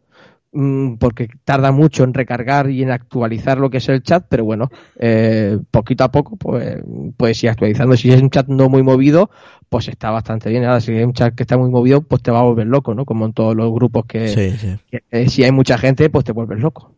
mm, 0.51 0.95
porque 0.95 1.27
tarda 1.43 1.71
mucho 1.71 2.03
en 2.03 2.13
recargar 2.13 2.69
y 2.69 2.81
en 2.81 2.91
actualizar 2.91 3.57
lo 3.59 3.69
que 3.69 3.77
es 3.77 3.89
el 3.89 4.01
chat, 4.01 4.25
pero 4.29 4.45
bueno, 4.45 4.69
eh, 4.97 5.59
poquito 5.69 6.03
a 6.03 6.11
poco, 6.11 6.35
pues 6.37 6.77
puedes 7.17 7.43
ir 7.43 7.49
actualizando. 7.49 7.95
Si 7.97 8.09
es 8.11 8.21
un 8.21 8.29
chat 8.29 8.47
no 8.47 8.69
muy 8.69 8.81
movido, 8.81 9.29
pues 9.69 9.87
está 9.89 10.11
bastante 10.11 10.49
bien. 10.49 10.63
Ahora, 10.63 10.79
si 10.81 10.93
es 10.95 11.05
un 11.05 11.13
chat 11.13 11.35
que 11.35 11.43
está 11.43 11.57
muy 11.57 11.69
movido, 11.69 12.01
pues 12.01 12.21
te 12.23 12.31
va 12.31 12.39
a 12.39 12.43
volver 12.43 12.67
loco, 12.67 12.93
¿no? 12.95 13.05
Como 13.05 13.25
en 13.25 13.33
todos 13.33 13.55
los 13.55 13.71
grupos 13.73 14.05
que, 14.05 14.29
Sí, 14.29 14.57
sí. 14.57 14.75
que, 14.89 15.03
eh, 15.11 15.27
si 15.29 15.43
hay 15.43 15.51
mucha 15.51 15.77
gente, 15.77 16.09
pues 16.09 16.23
te 16.25 16.31
vuelves 16.31 16.59
loco. 16.59 16.94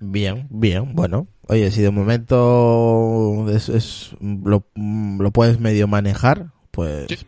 Bien, 0.00 0.46
bien, 0.50 0.94
bueno. 0.94 1.26
Oye, 1.48 1.70
si 1.70 1.82
de 1.82 1.90
momento 1.90 3.46
es, 3.50 3.68
es- 3.68 4.16
lo, 4.20 4.64
lo 4.74 5.30
puedes 5.30 5.60
medio 5.60 5.86
manejar, 5.88 6.46
pues, 6.70 7.26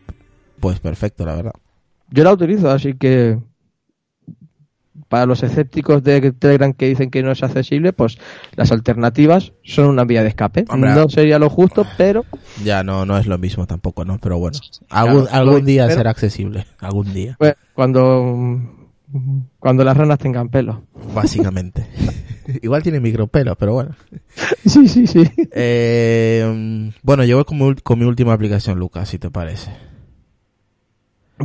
pues 0.59 0.79
perfecto, 0.79 1.25
la 1.25 1.35
verdad. 1.35 1.53
Yo 2.09 2.23
la 2.23 2.33
utilizo, 2.33 2.69
así 2.69 2.93
que 2.95 3.37
para 5.09 5.25
los 5.25 5.41
escépticos 5.43 6.03
de 6.03 6.31
Telegram 6.33 6.73
que 6.73 6.87
dicen 6.89 7.09
que 7.09 7.23
no 7.23 7.31
es 7.31 7.41
accesible, 7.41 7.93
pues 7.93 8.17
las 8.55 8.71
alternativas 8.71 9.53
son 9.63 9.85
una 9.85 10.03
vía 10.03 10.21
de 10.23 10.29
escape. 10.29 10.65
Hombre, 10.69 10.93
no 10.93 11.07
sería 11.09 11.39
lo 11.39 11.49
justo, 11.49 11.85
pero 11.97 12.25
Ya 12.63 12.83
no, 12.83 13.05
no 13.05 13.17
es 13.17 13.25
lo 13.27 13.37
mismo 13.37 13.67
tampoco, 13.67 14.03
¿no? 14.03 14.17
Pero 14.19 14.37
bueno, 14.39 14.57
algún, 14.89 15.25
Claro, 15.25 15.37
algún 15.37 15.65
día 15.65 15.85
pero- 15.85 15.97
será 15.97 16.09
accesible, 16.11 16.65
algún 16.79 17.13
día, 17.13 17.35
pues, 17.39 17.55
cuando 17.73 18.73
cuando 19.59 19.83
las 19.85 19.95
ranas 19.95 20.19
tengan 20.19 20.49
pelo. 20.49 20.83
básicamente. 21.13 21.87
Igual 22.61 22.83
tiene 22.83 22.99
micropelo, 22.99 23.55
pero 23.55 23.73
bueno. 23.73 23.95
Sí, 24.65 24.87
sí, 24.87 25.07
sí. 25.07 25.23
Eh, 25.51 26.91
bueno, 27.01 27.23
yo 27.23 27.37
voy 27.37 27.45
con 27.45 27.57
mi, 27.57 27.75
con 27.75 27.99
mi 27.99 28.05
última 28.05 28.33
aplicación, 28.33 28.79
Lucas, 28.79 29.09
si 29.09 29.17
te 29.17 29.29
parece. 29.29 29.71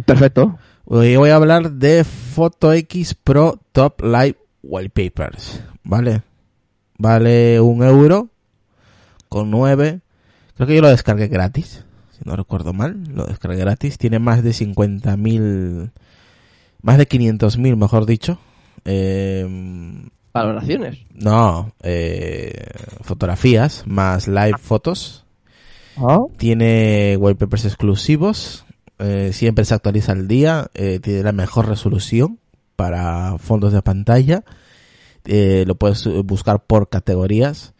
Perfecto. 0.04 0.58
Hoy 0.84 1.16
voy 1.16 1.30
a 1.30 1.36
hablar 1.36 1.72
de 1.72 2.04
PhotoX 2.04 3.14
Pro 3.14 3.60
Top 3.72 4.02
Live 4.02 4.36
Wallpapers, 4.62 5.62
¿vale? 5.82 6.22
Vale 6.98 7.60
un 7.60 7.82
euro 7.82 8.28
con 9.28 9.50
nueve. 9.50 10.00
Creo 10.56 10.66
que 10.66 10.74
yo 10.74 10.82
lo 10.82 10.88
descargué 10.88 11.28
gratis, 11.28 11.84
si 12.18 12.24
no 12.24 12.36
recuerdo 12.36 12.72
mal, 12.72 13.02
lo 13.14 13.24
descargué 13.26 13.58
gratis. 13.58 13.98
Tiene 13.98 14.18
más 14.18 14.42
de 14.42 14.50
50.000, 14.50 15.90
más 16.82 16.98
de 16.98 17.08
500.000, 17.08 17.76
mejor 17.76 18.06
dicho. 18.06 18.38
Eh, 18.84 19.46
Valoraciones. 20.34 20.98
no, 21.14 21.72
eh, 21.82 22.66
fotografías 23.02 23.84
más 23.86 24.28
live 24.28 24.56
fotos. 24.58 25.24
Ah. 25.96 26.20
Tiene 26.38 27.16
wallpapers 27.18 27.66
exclusivos. 27.66 28.64
eh, 28.98 29.30
siempre 29.32 29.64
se 29.64 29.74
actualiza 29.74 30.12
al 30.12 30.28
día. 30.28 30.68
eh, 30.74 31.00
tiene 31.00 31.22
la 31.22 31.32
mejor 31.32 31.68
resolución 31.68 32.38
para 32.76 33.36
fondos 33.38 33.72
de 33.72 33.82
pantalla. 33.82 34.44
eh, 35.24 35.64
lo 35.66 35.74
puedes 35.76 36.08
buscar 36.24 36.64
por 36.64 36.88
categorías. 36.88 37.74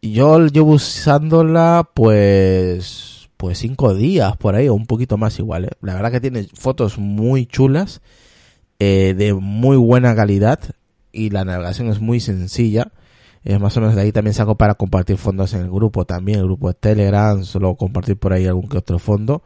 Yo 0.00 0.46
llevo 0.46 0.72
usándola 0.72 1.88
pues 1.94 3.28
pues 3.36 3.58
cinco 3.58 3.92
días 3.94 4.36
por 4.36 4.54
ahí 4.54 4.68
o 4.68 4.74
un 4.74 4.86
poquito 4.86 5.16
más 5.18 5.38
igual. 5.38 5.64
¿eh? 5.66 5.70
La 5.82 5.94
verdad 5.94 6.10
que 6.12 6.20
tiene 6.20 6.46
fotos 6.54 6.96
muy 6.98 7.44
chulas 7.46 8.00
eh, 8.78 9.14
de 9.16 9.34
muy 9.34 9.76
buena 9.76 10.14
calidad 10.16 10.58
y 11.12 11.30
la 11.30 11.44
navegación 11.44 11.88
es 11.88 12.00
muy 12.00 12.20
sencilla. 12.20 12.92
Es 13.44 13.58
más 13.60 13.76
o 13.76 13.80
menos 13.80 13.96
de 13.96 14.02
ahí 14.02 14.12
también 14.12 14.34
saco 14.34 14.56
para 14.56 14.74
compartir 14.74 15.16
fondos 15.16 15.52
en 15.54 15.62
el 15.62 15.70
grupo 15.70 16.04
también, 16.04 16.38
el 16.38 16.44
grupo 16.44 16.68
de 16.68 16.74
Telegram, 16.74 17.42
solo 17.44 17.74
compartir 17.74 18.16
por 18.16 18.32
ahí 18.32 18.46
algún 18.46 18.68
que 18.68 18.78
otro 18.78 18.98
fondo. 18.98 19.42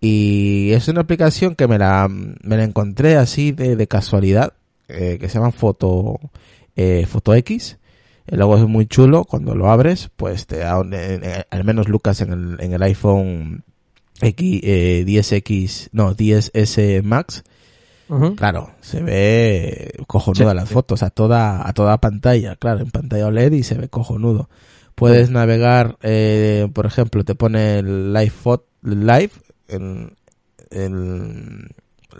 Y 0.00 0.70
es 0.72 0.88
una 0.88 1.00
aplicación 1.00 1.54
que 1.54 1.66
me 1.66 1.78
la, 1.78 2.08
me 2.08 2.56
la 2.56 2.64
encontré 2.64 3.16
así 3.16 3.52
de, 3.52 3.76
de 3.76 3.86
casualidad, 3.88 4.52
eh, 4.88 5.18
que 5.20 5.28
se 5.28 5.38
llama 5.38 5.52
Foto, 5.52 6.18
eh, 6.76 7.06
Foto 7.08 7.34
X. 7.34 7.78
El 8.26 8.40
logo 8.40 8.56
es 8.58 8.64
muy 8.66 8.86
chulo, 8.86 9.24
cuando 9.24 9.54
lo 9.54 9.70
abres, 9.70 10.10
pues 10.16 10.46
te 10.46 10.58
da, 10.58 10.78
un- 10.78 10.94
al 10.94 11.64
menos 11.64 11.88
Lucas 11.88 12.20
en 12.20 12.32
el, 12.32 12.56
en 12.60 12.72
el 12.74 12.82
iPhone 12.82 13.64
X, 14.20 14.60
eh, 14.64 15.04
10X, 15.06 15.88
no, 15.92 16.14
10S 16.14 17.02
Max, 17.02 17.42
Claro, 18.36 18.70
se 18.80 19.02
ve 19.02 19.92
cojonuda 20.06 20.50
Sí, 20.52 20.56
las 20.56 20.68
sí. 20.68 20.74
fotos 20.74 21.02
a 21.02 21.10
toda 21.10 21.68
a 21.68 21.72
toda 21.74 21.98
pantalla, 21.98 22.56
claro, 22.56 22.80
en 22.80 22.90
pantalla 22.90 23.26
OLED 23.26 23.52
y 23.52 23.62
se 23.62 23.74
ve 23.76 23.88
cojonudo. 23.88 24.48
Puedes 24.94 25.30
navegar, 25.30 25.96
eh, 26.02 26.68
por 26.72 26.86
ejemplo, 26.86 27.24
te 27.24 27.34
pone 27.34 27.78
el 27.78 28.12
live 28.12 28.30
fot 28.30 28.64
live 28.82 29.30
en, 29.68 30.12
en 30.70 31.68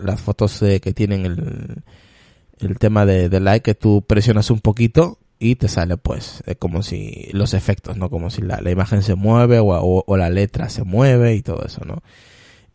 las 0.01 0.21
fotos 0.21 0.61
eh, 0.61 0.79
que 0.79 0.93
tienen 0.93 1.25
el, 1.25 1.83
el 2.59 2.77
tema 2.79 3.05
de, 3.05 3.29
de 3.29 3.39
like 3.39 3.63
que 3.63 3.75
tú 3.75 4.03
presionas 4.07 4.49
un 4.51 4.59
poquito 4.59 5.17
y 5.39 5.55
te 5.55 5.67
sale 5.67 5.97
pues 5.97 6.43
eh, 6.45 6.55
como 6.55 6.83
si 6.83 7.29
los 7.33 7.53
efectos, 7.53 7.97
¿no? 7.97 8.09
Como 8.09 8.29
si 8.29 8.41
la, 8.41 8.61
la 8.61 8.71
imagen 8.71 9.01
se 9.03 9.15
mueve 9.15 9.59
o, 9.59 9.67
o- 9.69 10.03
o 10.05 10.17
la 10.17 10.29
letra 10.29 10.69
se 10.69 10.83
mueve 10.83 11.35
y 11.35 11.41
todo 11.41 11.63
eso, 11.65 11.81
¿no? 11.85 12.01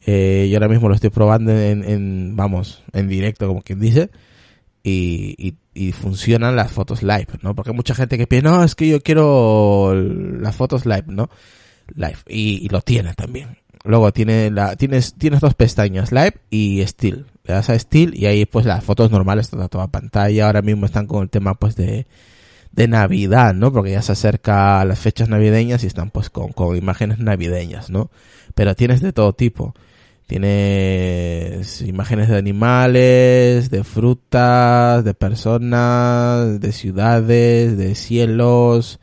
Eh, 0.06 0.48
yo 0.50 0.56
ahora 0.56 0.68
mismo 0.68 0.88
lo 0.88 0.94
estoy 0.94 1.10
probando 1.10 1.52
en, 1.52 1.82
en, 1.84 2.36
vamos, 2.36 2.82
en 2.92 3.08
directo, 3.08 3.46
como 3.46 3.62
quien 3.62 3.80
dice, 3.80 4.10
y, 4.82 5.56
y, 5.72 5.92
funcionan 5.92 6.56
las 6.56 6.70
fotos 6.70 7.02
live, 7.02 7.28
¿no? 7.40 7.54
Porque 7.54 7.70
hay 7.70 7.76
mucha 7.76 7.94
gente 7.94 8.18
que 8.18 8.26
piensa, 8.26 8.50
no, 8.50 8.62
es 8.62 8.74
que 8.74 8.86
yo 8.86 9.00
quiero 9.00 9.94
las 9.94 10.54
fotos 10.54 10.84
live, 10.84 11.06
¿no? 11.06 11.30
Live, 11.94 12.18
y, 12.28 12.68
lo 12.68 12.82
tiene 12.82 13.14
también. 13.14 13.56
Luego 13.84 14.12
tiene 14.12 14.50
la, 14.50 14.76
tienes, 14.76 15.14
tienes 15.14 15.40
dos 15.40 15.54
pestañas, 15.54 16.12
live 16.12 16.34
y 16.50 16.82
still. 16.82 17.26
Le 17.44 17.54
das 17.54 17.70
a 17.70 17.78
still 17.78 18.14
y 18.14 18.26
ahí 18.26 18.46
pues 18.46 18.64
las 18.66 18.82
fotos 18.82 19.10
normales 19.10 19.46
están 19.46 19.60
a 19.60 19.68
toda 19.68 19.88
pantalla. 19.88 20.46
Ahora 20.46 20.62
mismo 20.62 20.86
están 20.86 21.06
con 21.06 21.22
el 21.22 21.30
tema 21.30 21.54
pues 21.54 21.76
de, 21.76 22.06
de 22.72 22.88
Navidad, 22.88 23.54
¿no? 23.54 23.72
Porque 23.72 23.90
ya 23.92 24.00
se 24.00 24.12
acerca 24.12 24.84
las 24.86 24.98
fechas 24.98 25.28
navideñas 25.28 25.84
y 25.84 25.86
están 25.86 26.10
pues 26.10 26.30
con, 26.30 26.52
con 26.52 26.76
imágenes 26.76 27.18
navideñas, 27.18 27.90
¿no? 27.90 28.10
Pero 28.54 28.74
tienes 28.74 29.02
de 29.02 29.12
todo 29.12 29.34
tipo. 29.34 29.74
Tienes 30.26 31.82
imágenes 31.82 32.28
de 32.28 32.38
animales, 32.38 33.70
de 33.70 33.84
frutas, 33.84 35.04
de 35.04 35.14
personas, 35.14 36.60
de 36.60 36.72
ciudades, 36.72 37.76
de 37.76 37.94
cielos, 37.94 39.00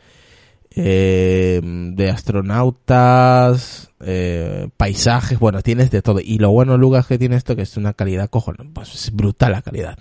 eh, 0.71 1.61
de 1.63 2.09
astronautas, 2.09 3.91
eh, 3.99 4.69
paisajes, 4.77 5.37
bueno, 5.37 5.61
tienes 5.61 5.91
de 5.91 6.01
todo. 6.01 6.19
Y 6.19 6.39
lo 6.39 6.49
bueno, 6.51 6.77
Lucas, 6.77 7.05
que 7.05 7.19
tiene 7.19 7.35
esto, 7.35 7.55
que 7.55 7.63
es 7.63 7.77
una 7.77 7.93
calidad 7.93 8.29
cojonuda, 8.29 8.69
pues 8.73 8.95
es 8.95 9.15
brutal 9.15 9.51
la 9.51 9.61
calidad. 9.61 9.97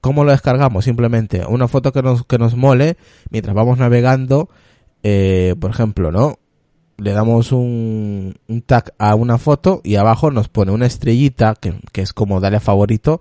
¿Cómo 0.00 0.24
lo 0.24 0.32
descargamos? 0.32 0.84
Simplemente 0.84 1.44
una 1.46 1.68
foto 1.68 1.92
que 1.92 2.02
nos, 2.02 2.24
que 2.26 2.38
nos 2.38 2.54
mole 2.56 2.96
mientras 3.30 3.54
vamos 3.54 3.78
navegando, 3.78 4.48
eh, 5.02 5.54
por 5.60 5.70
ejemplo, 5.70 6.12
¿no? 6.12 6.38
Le 6.96 7.12
damos 7.12 7.50
un, 7.52 8.34
un 8.48 8.62
tag 8.62 8.94
a 8.98 9.14
una 9.16 9.38
foto 9.38 9.80
y 9.84 9.96
abajo 9.96 10.30
nos 10.30 10.48
pone 10.48 10.70
una 10.72 10.86
estrellita, 10.86 11.54
que, 11.60 11.74
que 11.92 12.02
es 12.02 12.12
como 12.12 12.40
darle 12.40 12.58
a 12.58 12.60
favorito, 12.60 13.20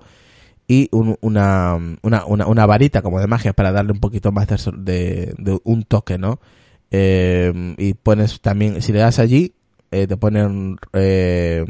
y 0.68 0.90
un- 0.92 1.18
una, 1.22 1.78
una, 2.04 2.26
una, 2.26 2.48
una 2.48 2.66
varita 2.66 3.02
como 3.02 3.20
de 3.20 3.28
magia 3.28 3.54
para 3.54 3.72
darle 3.72 3.92
un 3.94 4.00
poquito 4.00 4.32
más 4.32 4.48
de, 4.48 5.34
un 5.64 5.84
toque, 5.84 6.18
¿no? 6.18 6.40
Eh, 6.92 7.76
y 7.78 7.96
pones 7.96 8.40
también, 8.42 8.82
si 8.82 8.94
le 8.94 9.00
das 9.00 9.20
allí, 9.20 9.54
eh, 9.92 10.08
te 10.08 10.18
ponen 10.18 10.78
eh, 10.94 11.66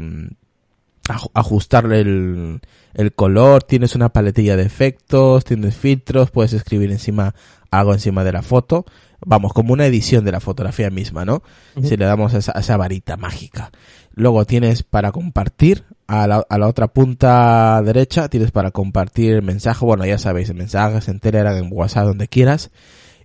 aj- 1.08 1.30
ajustarle 1.34 2.00
el, 2.00 2.60
el 2.94 3.12
color, 3.14 3.62
tienes 3.62 3.94
una 3.94 4.10
paletilla 4.10 4.56
de 4.56 4.64
efectos, 4.64 5.44
tienes 5.44 5.76
filtros, 5.76 6.30
puedes 6.30 6.52
escribir 6.52 6.90
encima 6.90 7.34
algo 7.70 7.92
encima 7.92 8.24
de 8.24 8.32
la 8.32 8.42
foto. 8.42 8.84
Vamos, 9.24 9.52
como 9.52 9.72
una 9.72 9.86
edición 9.86 10.24
de 10.24 10.32
la 10.32 10.40
fotografía 10.40 10.90
misma, 10.90 11.24
¿no? 11.24 11.42
Si 11.82 11.96
le 11.96 12.04
damos 12.04 12.34
esa, 12.34 12.52
esa 12.52 12.76
varita 12.76 13.16
mágica. 13.16 13.70
Luego 14.14 14.44
tienes 14.44 14.82
para 14.82 15.12
compartir, 15.12 15.84
a 16.06 16.26
la, 16.26 16.44
a 16.48 16.58
la 16.58 16.68
otra 16.68 16.88
punta 16.88 17.80
derecha 17.82 18.28
tienes 18.28 18.50
para 18.50 18.70
compartir 18.70 19.32
el 19.34 19.42
mensaje, 19.42 19.84
bueno, 19.84 20.04
ya 20.04 20.18
sabéis, 20.18 20.50
en 20.50 20.58
mensajes, 20.58 21.08
en 21.08 21.20
Telegram, 21.20 21.56
en 21.56 21.68
WhatsApp, 21.72 22.06
donde 22.06 22.28
quieras. 22.28 22.70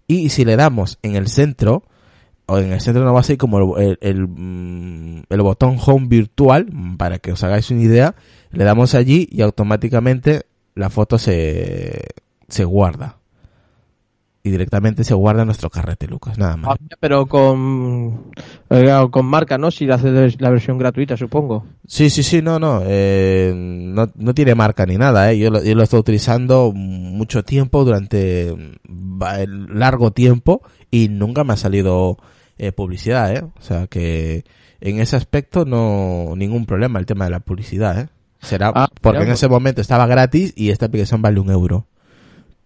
Y 0.07 0.29
si 0.29 0.45
le 0.45 0.55
damos 0.55 0.97
en 1.03 1.15
el 1.15 1.27
centro, 1.27 1.83
o 2.47 2.57
en 2.57 2.73
el 2.73 2.81
centro 2.81 3.03
no 3.03 3.13
va 3.13 3.19
a 3.19 3.23
ser 3.23 3.37
como 3.37 3.77
el, 3.77 3.97
el, 4.01 4.09
el, 4.09 4.27
mm, 4.27 5.23
botón 5.37 5.77
home 5.85 6.07
virtual, 6.07 6.67
para 6.97 7.19
que 7.19 7.31
os 7.31 7.43
hagáis 7.43 7.69
una 7.69 7.81
idea, 7.81 8.15
le 8.51 8.63
damos 8.63 8.95
allí 8.95 9.27
y 9.31 9.41
automáticamente 9.41 10.43
la 10.73 10.89
foto 10.89 11.19
se, 11.19 12.07
se 12.47 12.63
guarda. 12.63 13.18
Y 14.41 14.51
directamente 14.51 15.03
se 15.03 15.13
guarda 15.13 15.41
en 15.41 15.47
nuestro 15.47 15.69
carrete, 15.69 16.07
Lucas, 16.07 16.37
nada 16.37 16.55
más. 16.55 16.77
Ah, 16.79 16.95
Pero 17.01 17.25
con, 17.25 18.31
eh, 18.69 19.07
con 19.11 19.25
marca, 19.25 19.57
¿no? 19.57 19.69
Si 19.69 19.89
haces 19.91 20.39
la 20.39 20.49
versión 20.49 20.77
gratuita, 20.77 21.17
supongo. 21.17 21.65
Sí, 21.85 22.09
sí, 22.09 22.23
sí, 22.23 22.41
no, 22.41 22.57
no, 22.57 22.81
eh, 22.85 23.51
no, 23.55 24.09
no 24.15 24.33
tiene 24.33 24.55
marca 24.55 24.85
ni 24.85 24.97
nada, 24.97 25.29
eh. 25.31 25.37
Yo 25.37 25.49
lo, 25.51 25.61
yo 25.61 25.75
lo 25.75 25.81
he 25.81 25.83
estado 25.83 25.99
utilizando 25.99 26.71
mucho 26.73 27.43
tiempo, 27.43 27.83
durante 27.83 28.55
mm, 28.55 29.73
largo 29.73 30.11
tiempo, 30.11 30.61
y 30.89 31.09
nunca 31.09 31.43
me 31.43 31.53
ha 31.53 31.57
salido 31.57 32.17
eh, 32.57 32.71
publicidad, 32.71 33.35
eh. 33.35 33.41
O 33.41 33.61
sea 33.61 33.87
que 33.87 34.45
en 34.79 34.99
ese 34.99 35.17
aspecto 35.17 35.65
no, 35.65 36.33
ningún 36.37 36.65
problema 36.65 36.99
el 36.99 37.05
tema 37.05 37.25
de 37.25 37.31
la 37.31 37.39
publicidad, 37.41 37.99
eh. 37.99 38.07
Será 38.41 38.71
Ah, 38.73 38.87
porque 39.01 39.17
mira, 39.17 39.23
en 39.23 39.29
pues. 39.31 39.39
ese 39.39 39.49
momento 39.49 39.81
estaba 39.81 40.07
gratis 40.07 40.53
y 40.55 40.69
esta 40.69 40.85
aplicación 40.85 41.21
vale 41.21 41.41
un 41.41 41.49
euro. 41.51 41.87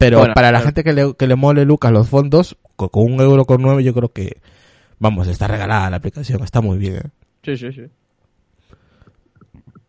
Pero 0.06 0.20
Bueno, 0.20 0.34
para 0.34 0.52
la 0.52 0.60
pero- 0.60 0.66
gente 0.68 0.84
que 0.84 0.94
le, 0.94 1.14
que 1.16 1.28
le 1.28 1.36
mole 1.36 1.66
Lucas 1.66 1.92
los 1.92 2.10
fondos, 2.10 2.58
co- 2.76 2.90
con, 2.90 3.12
un 3.12 3.20
euro 3.22 3.46
con 3.46 3.62
nueve 3.62 3.84
yo 3.84 3.94
creo 3.94 4.12
que, 4.12 4.42
vamos, 5.00 5.28
está 5.28 5.48
regalada 5.48 5.90
la 5.90 5.98
aplicación, 5.98 6.44
está 6.44 6.62
muy 6.62 6.78
bien, 6.78 6.96
eh. 6.98 7.10
Sí, 7.44 7.58
sí, 7.58 7.72
sí. 7.72 7.82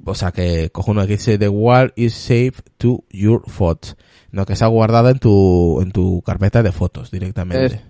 O 0.07 0.15
sea 0.15 0.33
que 0.33 0.71
cojo 0.71 0.91
uno 0.91 1.03
que 1.03 1.15
dice 1.15 1.39
The 1.39 1.49
wall 1.49 1.93
is 1.97 2.13
saved 2.15 2.61
to 2.79 3.05
your 3.11 3.43
photos. 3.49 3.97
No, 4.33 4.45
que 4.45 4.53
está 4.53 4.67
guardada 4.67 5.11
en 5.11 5.19
tu, 5.19 5.81
en 5.81 5.93
tu 5.93 6.21
carpeta 6.23 6.63
de 6.63 6.73
fotos 6.73 7.11
directamente. 7.11 7.67
Es- 7.67 7.81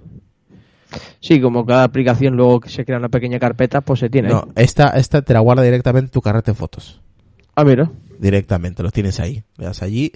Sí, 1.19 1.41
como 1.41 1.67
cada 1.67 1.83
aplicación 1.83 2.37
luego 2.37 2.61
que 2.61 2.69
se 2.69 2.85
crea 2.85 2.99
una 2.99 3.09
pequeña 3.09 3.41
carpeta, 3.41 3.81
pues 3.81 3.99
se 3.99 4.09
tiene. 4.11 4.29
no, 4.29 4.47
esta, 4.55 4.91
esta 4.91 5.23
te 5.23 5.33
la 5.33 5.41
guarda 5.41 5.63
directamente 5.65 6.07
en 6.07 6.11
tu 6.13 6.21
carrete 6.21 6.53
de 6.53 6.55
fotos. 6.55 7.01
Ah, 7.57 7.65
mira. 7.65 7.91
Directamente, 8.21 8.83
lo 8.85 8.93
tienes 8.93 9.19
ahí. 9.19 9.43
Le 9.57 9.65
das 9.65 9.83
allí, 9.83 10.13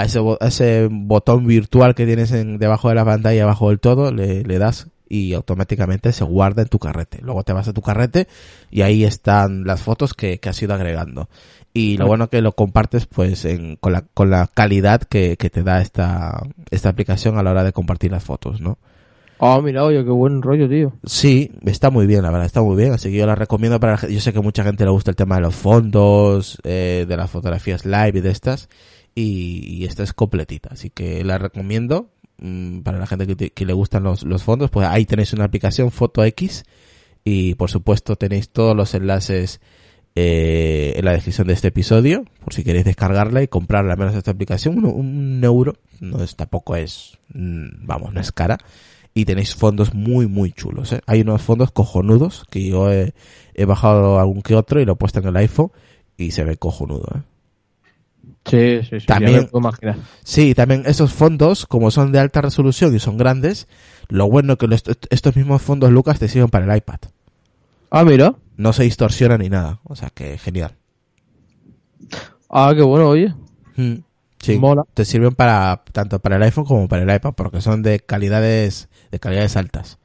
a 0.00 0.04
ese, 0.04 0.18
bo- 0.18 0.38
a 0.40 0.48
ese 0.48 0.88
botón 0.90 1.46
virtual 1.46 1.94
que 1.94 2.06
tienes 2.06 2.32
en, 2.32 2.58
debajo 2.58 2.88
de 2.88 2.94
la 2.94 3.04
pantalla, 3.04 3.42
abajo 3.42 3.68
del 3.70 3.80
todo, 3.80 4.12
le, 4.12 4.42
le 4.44 4.58
das 4.58 4.88
y 5.08 5.32
automáticamente 5.34 6.12
se 6.12 6.22
guarda 6.24 6.62
en 6.62 6.68
tu 6.68 6.78
carrete. 6.78 7.20
Luego 7.22 7.42
te 7.42 7.52
vas 7.52 7.66
a 7.68 7.72
tu 7.72 7.80
carrete 7.82 8.28
y 8.70 8.82
ahí 8.82 9.04
están 9.04 9.64
las 9.64 9.80
fotos 9.82 10.14
que, 10.14 10.38
que 10.38 10.48
has 10.50 10.62
ido 10.62 10.74
agregando. 10.74 11.28
Y 11.74 11.96
lo 11.96 12.06
bueno 12.06 12.28
que 12.28 12.42
lo 12.42 12.52
compartes 12.52 13.06
pues 13.06 13.44
en, 13.44 13.76
con, 13.76 13.92
la, 13.92 14.02
con 14.14 14.30
la 14.30 14.48
calidad 14.52 15.00
que, 15.02 15.36
que 15.36 15.50
te 15.50 15.62
da 15.62 15.80
esta, 15.80 16.42
esta 16.70 16.88
aplicación 16.88 17.38
a 17.38 17.42
la 17.42 17.50
hora 17.52 17.64
de 17.64 17.72
compartir 17.72 18.10
las 18.10 18.24
fotos, 18.24 18.60
¿no? 18.60 18.78
Ah, 19.40 19.60
mira, 19.62 19.84
oye, 19.84 20.02
qué 20.04 20.10
buen 20.10 20.42
rollo, 20.42 20.68
tío. 20.68 20.92
Sí, 21.04 21.52
está 21.64 21.90
muy 21.90 22.06
bien, 22.08 22.22
la 22.22 22.30
verdad, 22.30 22.46
está 22.46 22.60
muy 22.60 22.76
bien. 22.76 22.92
Así 22.92 23.10
que 23.10 23.18
yo 23.18 23.26
la 23.26 23.36
recomiendo 23.36 23.78
para 23.78 23.92
la 23.92 23.98
gente. 23.98 24.14
Yo 24.14 24.20
sé 24.20 24.32
que 24.32 24.40
mucha 24.40 24.64
gente 24.64 24.84
le 24.84 24.90
gusta 24.90 25.10
el 25.12 25.16
tema 25.16 25.36
de 25.36 25.42
los 25.42 25.54
fondos, 25.54 26.58
eh, 26.64 27.06
de 27.08 27.16
las 27.16 27.30
fotografías 27.30 27.86
live 27.86 28.14
y 28.14 28.20
de 28.20 28.30
estas. 28.30 28.68
Y, 29.20 29.84
esta 29.84 30.04
es 30.04 30.12
completita. 30.12 30.70
Así 30.72 30.90
que 30.90 31.24
la 31.24 31.38
recomiendo 31.38 32.10
mm, 32.38 32.80
para 32.80 32.98
la 32.98 33.06
gente 33.06 33.50
que, 33.50 33.66
le 33.66 33.72
gustan 33.72 34.04
los, 34.04 34.42
fondos. 34.42 34.70
Pues 34.70 34.86
ahí 34.86 35.04
tenéis 35.06 35.32
una 35.32 35.44
aplicación 35.44 35.90
Foto 35.90 36.24
X. 36.24 36.64
Y 37.24 37.56
por 37.56 37.68
supuesto 37.68 38.16
tenéis 38.16 38.50
todos 38.50 38.76
los 38.76 38.94
enlaces 38.94 39.60
eh, 40.14 40.94
en 40.96 41.04
la 41.04 41.12
descripción 41.12 41.48
de 41.48 41.54
este 41.54 41.68
episodio. 41.68 42.24
Por 42.44 42.54
si 42.54 42.62
queréis 42.62 42.84
descargarla 42.84 43.42
y 43.42 43.48
comprarla, 43.48 43.94
al 43.94 43.98
menos 43.98 44.14
esta 44.14 44.30
aplicación. 44.30 44.78
Un, 44.78 44.84
un 44.84 45.40
euro. 45.42 45.74
No 46.00 46.22
es, 46.22 46.36
tampoco 46.36 46.76
es, 46.76 47.18
mm, 47.34 47.86
vamos, 47.86 48.12
no 48.14 48.20
es 48.20 48.30
cara 48.30 48.58
y 49.14 49.24
tenéis 49.24 49.56
fondos 49.56 49.94
muy 49.94 50.28
muy 50.28 50.52
chulos 50.52 50.92
¿eh? 50.92 51.00
hay 51.06 51.22
unos 51.22 51.42
fondos 51.42 51.72
cojonudos 51.72 52.44
que 52.50 52.64
yo 52.68 52.92
he, 52.92 53.14
he 53.54 53.64
bajado 53.64 54.20
algún 54.20 54.42
que 54.42 54.54
otro 54.54 54.80
y 54.80 54.84
lo 54.84 54.92
he 54.92 54.96
puesto 54.96 55.18
en 55.18 55.26
el 55.26 55.36
iPhone 55.38 55.72
y 56.16 56.30
se 56.30 56.44
ve 56.44 56.56
cojonudo 56.56 57.08
¿eh? 57.16 57.22
Sí, 58.44 58.80
sí, 58.88 59.00
sí. 59.00 59.06
También- 59.06 59.32
ya 59.34 59.40
me 59.42 59.46
puedo 59.48 59.62
imaginar. 59.68 59.96
sí 60.24 60.54
también 60.54 60.82
esos 60.86 61.12
fondos 61.12 61.66
como 61.66 61.90
son 61.90 62.12
de 62.12 62.18
alta 62.20 62.40
resolución 62.40 62.94
y 62.94 62.98
son 62.98 63.16
grandes 63.18 63.68
lo 64.08 64.28
bueno 64.28 64.56
que 64.56 64.66
los- 64.68 64.82
estos 65.10 65.36
mismos 65.36 65.60
fondos 65.62 65.90
Lucas 65.90 66.18
te 66.18 66.28
sirven 66.28 66.48
para 66.48 66.64
el 66.70 66.76
iPad 66.78 66.98
Ah, 67.90 68.04
mira. 68.04 68.34
no 68.56 68.72
se 68.72 68.84
distorsionan 68.84 69.40
ni 69.40 69.48
nada 69.50 69.80
o 69.84 69.94
sea 69.96 70.10
que 70.10 70.38
genial 70.38 70.72
Ah, 72.50 72.72
qué 72.74 72.82
bueno, 72.82 73.08
oye. 73.10 73.34
Mm, 73.76 73.94
sí 74.40 74.56
Mola. 74.58 74.84
te 74.94 75.04
sirven 75.04 75.34
para 75.34 75.82
tanto 75.92 76.18
para 76.18 76.36
el 76.36 76.42
iPhone 76.42 76.64
como 76.64 76.88
para 76.88 77.02
el 77.02 77.14
iPad 77.14 77.34
porque 77.34 77.60
son 77.60 77.82
de 77.82 78.00
calidades 78.00 78.88
de 79.10 79.18
calidades 79.18 79.56
altas 79.56 79.98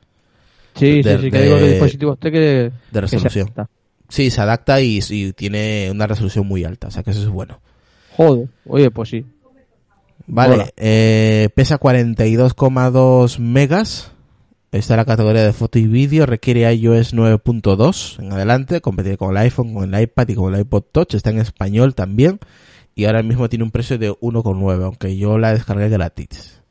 Sí, 0.76 1.02
De- 1.04 1.18
sí, 1.18 1.24
sí, 1.26 1.32
que 1.32 1.38
de- 1.38 1.44
digo 1.46 1.58
que 1.58 1.66
el 1.66 1.72
dispositivo 1.72 2.14
este 2.14 2.32
que... 2.32 2.40
de 2.40 2.72
que 2.72 2.92
se 2.92 3.02
resolución 3.02 3.46
adapta. 3.56 3.70
sí 4.10 4.30
se 4.32 4.42
adapta 4.42 4.82
y, 4.82 5.00
y 5.10 5.34
tiene 5.34 5.90
una 5.92 6.08
resolución 6.08 6.48
muy 6.48 6.64
alta 6.66 6.88
o 6.88 6.92
sea 6.92 7.04
que 7.04 7.12
eso 7.12 7.22
es 7.22 7.30
bueno 7.30 7.62
Joder, 8.16 8.48
oye, 8.66 8.92
pues 8.92 9.10
sí. 9.10 9.26
Vale, 10.26 10.74
eh, 10.78 11.50
pesa 11.56 11.80
42,2 11.80 13.40
megas. 13.40 14.12
Está 14.72 14.96
en 14.96 14.98
la 14.98 15.06
categoría 15.06 15.44
de 15.44 15.54
foto 15.54 15.78
y 15.78 15.86
vídeo. 15.86 16.26
Requiere 16.26 16.74
iOS 16.74 17.14
9.2 17.14 18.20
en 18.20 18.32
adelante. 18.32 18.82
Competir 18.82 19.18
con 19.18 19.32
el 19.32 19.38
iPhone, 19.38 19.74
con 19.74 19.94
el 19.94 20.02
iPad 20.02 20.30
y 20.30 20.36
con 20.36 20.54
el 20.54 20.62
iPod 20.62 20.84
Touch. 20.92 21.14
Está 21.14 21.30
en 21.30 21.40
español 21.40 21.94
también. 21.94 22.40
Y 22.96 23.06
ahora 23.06 23.22
mismo 23.22 23.50
tiene 23.50 23.66
un 23.66 23.72
precio 23.72 23.98
de 23.98 24.12
1,9, 24.12 24.84
aunque 24.84 25.16
yo 25.18 25.38
la 25.38 25.54
descargué 25.54 25.90
gratis. 25.90 26.63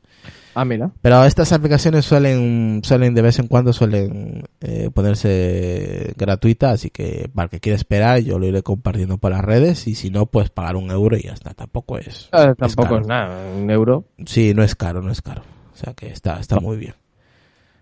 Ah, 0.55 0.65
mira. 0.65 0.91
Pero 1.01 1.25
estas 1.25 1.53
aplicaciones 1.53 2.05
suelen, 2.05 2.83
suelen 2.85 3.15
de 3.15 3.23
vez 3.23 3.39
en 3.39 3.47
cuando 3.47 3.73
suelen 3.73 4.45
eh, 4.61 4.91
ponerse 4.93 6.13
gratuitas, 6.17 6.75
así 6.75 6.91
que 6.91 7.31
para 7.35 7.45
el 7.45 7.51
que 7.51 7.61
quiera 7.61 7.77
esperar 7.77 8.21
yo 8.21 8.39
lo 8.39 8.47
iré 8.47 8.63
compartiendo 8.63 9.19
por 9.19 9.31
las 9.33 9.43
redes 9.43 9.87
y 9.87 9.95
si 9.95 10.11
no 10.11 10.27
pues 10.27 10.51
pagar 10.51 10.77
un 10.77 10.91
euro 10.91 11.17
y 11.17 11.23
ya 11.23 11.33
está, 11.33 11.55
tampoco 11.55 11.99
es. 11.99 12.29
Eh, 12.33 12.55
tampoco 12.57 12.99
es 12.99 13.07
nada, 13.07 13.51
un 13.57 13.71
euro. 13.71 14.05
Sí, 14.27 14.53
no 14.55 14.63
es 14.63 14.75
caro, 14.75 15.01
no 15.01 15.11
es 15.11 15.23
caro. 15.23 15.43
O 15.73 15.77
sea 15.77 15.95
que 15.95 16.09
está, 16.09 16.39
está 16.39 16.61
muy 16.61 16.77
bien. 16.77 16.95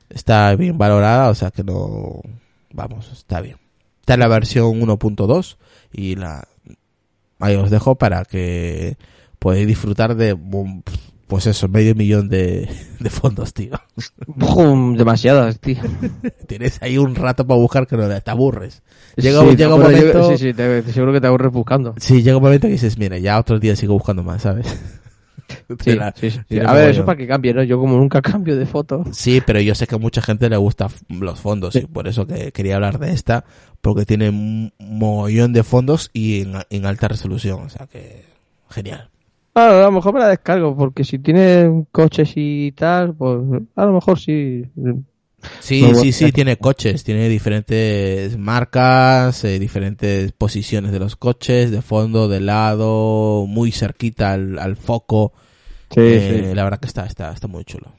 Está 0.08 0.54
bien 0.56 0.78
valorada, 0.78 1.30
o 1.30 1.34
sea 1.34 1.50
que 1.50 1.64
no, 1.64 2.20
vamos, 2.72 3.10
está 3.12 3.40
bien. 3.40 3.56
Está 4.00 4.14
en 4.14 4.20
la 4.20 4.28
versión 4.28 4.80
1.2 4.80 5.56
y 5.92 6.16
la, 6.16 6.46
ahí 7.38 7.56
os 7.56 7.70
dejo 7.70 7.96
para 7.96 8.24
que 8.24 8.96
podáis 9.38 9.66
disfrutar 9.66 10.14
de, 10.14 10.34
pues 11.30 11.46
eso, 11.46 11.66
medio 11.68 11.94
millón 11.94 12.28
de, 12.28 12.68
de 12.98 13.08
fondos, 13.10 13.54
tío. 13.54 13.80
Bum, 14.26 14.96
demasiadas, 14.96 15.58
tío. 15.60 15.78
Tienes 16.46 16.82
ahí 16.82 16.98
un 16.98 17.14
rato 17.14 17.46
para 17.46 17.58
buscar 17.58 17.86
que 17.86 17.96
no 17.96 18.06
te 18.20 18.30
aburres. 18.30 18.82
Llega, 19.16 19.40
Sí, 19.40 19.56
llega 19.56 19.74
un 19.74 19.80
yo- 19.82 19.88
momento, 19.88 20.30
Sí, 20.32 20.38
sí, 20.38 20.52
te- 20.52 20.82
seguro 20.92 21.12
que 21.12 21.20
te 21.22 21.26
aburres 21.28 21.52
buscando. 21.52 21.94
sí, 21.98 22.22
llega 22.22 22.36
un 22.36 22.42
momento 22.42 22.66
que 22.66 22.72
dices, 22.72 22.98
mira, 22.98 23.16
ya 23.18 23.38
otros 23.38 23.60
días 23.60 23.78
sigo 23.78 23.94
buscando 23.94 24.22
más, 24.22 24.42
¿sabes? 24.42 24.66
Sí, 25.82 25.92
la- 25.96 26.12
sí, 26.16 26.30
A 26.66 26.72
ver, 26.74 26.90
eso 26.90 27.04
para 27.04 27.16
que 27.16 27.26
cambie, 27.26 27.54
¿no? 27.54 27.62
Yo 27.62 27.78
como 27.78 27.96
nunca 27.96 28.20
cambio 28.22 28.56
de 28.56 28.66
foto. 28.66 29.04
Sí, 29.12 29.40
pero 29.44 29.60
yo 29.60 29.74
sé 29.74 29.86
que 29.86 29.94
a 29.94 29.98
mucha 29.98 30.20
gente 30.22 30.50
le 30.50 30.56
gusta 30.56 30.86
f- 30.86 31.04
los 31.08 31.40
fondos 31.40 31.74
y 31.76 31.80
por 31.86 32.08
eso 32.08 32.26
que 32.26 32.52
quería 32.52 32.74
hablar 32.76 32.98
de 32.98 33.12
esta, 33.12 33.44
porque 33.80 34.04
tiene 34.04 34.28
un 34.30 34.72
mogollón 34.78 35.52
de 35.52 35.62
fondos 35.62 36.10
y 36.12 36.42
en, 36.42 36.54
en 36.70 36.86
alta 36.86 37.08
resolución, 37.08 37.62
o 37.62 37.68
sea 37.68 37.86
que 37.86 38.24
genial. 38.68 39.10
Ah, 39.54 39.80
a 39.80 39.82
lo 39.82 39.92
mejor 39.92 40.14
me 40.14 40.20
la 40.20 40.28
descargo, 40.28 40.76
porque 40.76 41.04
si 41.04 41.18
tiene 41.18 41.84
coches 41.92 42.32
y 42.36 42.72
tal, 42.72 43.14
pues 43.14 43.38
a 43.76 43.84
lo 43.86 43.92
mejor 43.92 44.18
sí. 44.18 44.64
Sí, 45.58 45.80
Muy 45.80 45.94
sí, 45.94 46.12
bueno. 46.12 46.12
sí, 46.12 46.32
tiene 46.32 46.56
coches, 46.58 47.04
tiene 47.04 47.28
diferentes 47.28 48.36
marcas, 48.38 49.44
eh, 49.44 49.58
diferentes 49.58 50.32
posiciones 50.32 50.92
de 50.92 50.98
los 50.98 51.16
coches, 51.16 51.70
de 51.70 51.82
fondo, 51.82 52.28
de 52.28 52.40
lado, 52.40 53.46
muy 53.46 53.70
cerquita 53.72 54.32
al, 54.32 54.58
al 54.58 54.76
foco. 54.76 55.32
Sí, 55.90 56.00
Eh, 56.04 56.20
sí. 56.20 56.54
La 56.54 56.64
verdad 56.64 56.80
que 56.80 56.88
está, 56.88 57.06
está, 57.06 57.32
está 57.32 57.48
muy 57.48 57.64
chulo. 57.64 57.92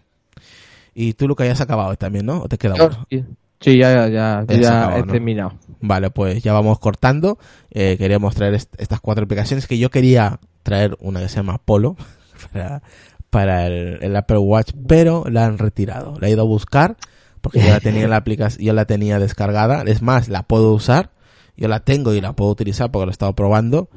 Y 0.93 1.13
tú, 1.13 1.27
Luca, 1.27 1.45
ya 1.45 1.53
has 1.53 1.61
acabado 1.61 1.95
también, 1.95 2.25
¿no? 2.25 2.41
¿O 2.43 2.49
te 2.49 2.57
queda 2.57 2.75
uno? 2.77 3.07
sí. 3.09 3.25
Sí, 3.61 3.77
ya, 3.77 4.07
ya, 4.09 4.43
Ya 4.47 4.57
ya 4.59 4.81
acabó, 4.83 4.97
he 4.97 5.05
¿no? 5.05 5.11
terminado. 5.13 5.53
Vale, 5.79 6.09
pues 6.11 6.43
ya 6.43 6.51
vamos 6.53 6.79
cortando. 6.79 7.37
Eh, 7.69 7.95
queríamos 7.97 8.35
traer 8.35 8.55
est- 8.55 8.73
estas 8.79 8.99
cuatro 9.01 9.23
aplicaciones 9.23 9.67
que 9.67 9.77
yo 9.77 9.89
quería 9.89 10.39
traer 10.63 10.97
una 10.99 11.19
que 11.21 11.29
se 11.29 11.37
llama 11.37 11.59
Polo 11.63 11.95
para, 12.53 12.81
para 13.29 13.67
el, 13.67 13.99
el 14.01 14.15
Apple 14.15 14.37
Watch, 14.39 14.71
pero 14.87 15.23
la 15.29 15.45
han 15.45 15.57
retirado. 15.57 16.17
La 16.19 16.27
he 16.27 16.31
ido 16.31 16.41
a 16.41 16.45
buscar 16.45 16.97
porque 17.41 17.59
yo 17.61 17.67
la 17.69 17.79
tenía 17.81 18.03
en 18.03 18.09
la 18.09 18.17
aplicación, 18.17 18.65
yo 18.65 18.73
la 18.73 18.85
tenía 18.85 19.19
descargada. 19.19 19.83
Es 19.85 20.01
más, 20.01 20.27
la 20.27 20.43
puedo 20.43 20.73
usar. 20.73 21.11
Yo 21.55 21.67
la 21.67 21.81
tengo 21.81 22.13
y 22.13 22.21
la 22.21 22.33
puedo 22.33 22.49
utilizar 22.51 22.89
porque 22.91 23.05
lo 23.05 23.11
he 23.11 23.13
estado 23.13 23.33
probando 23.35 23.89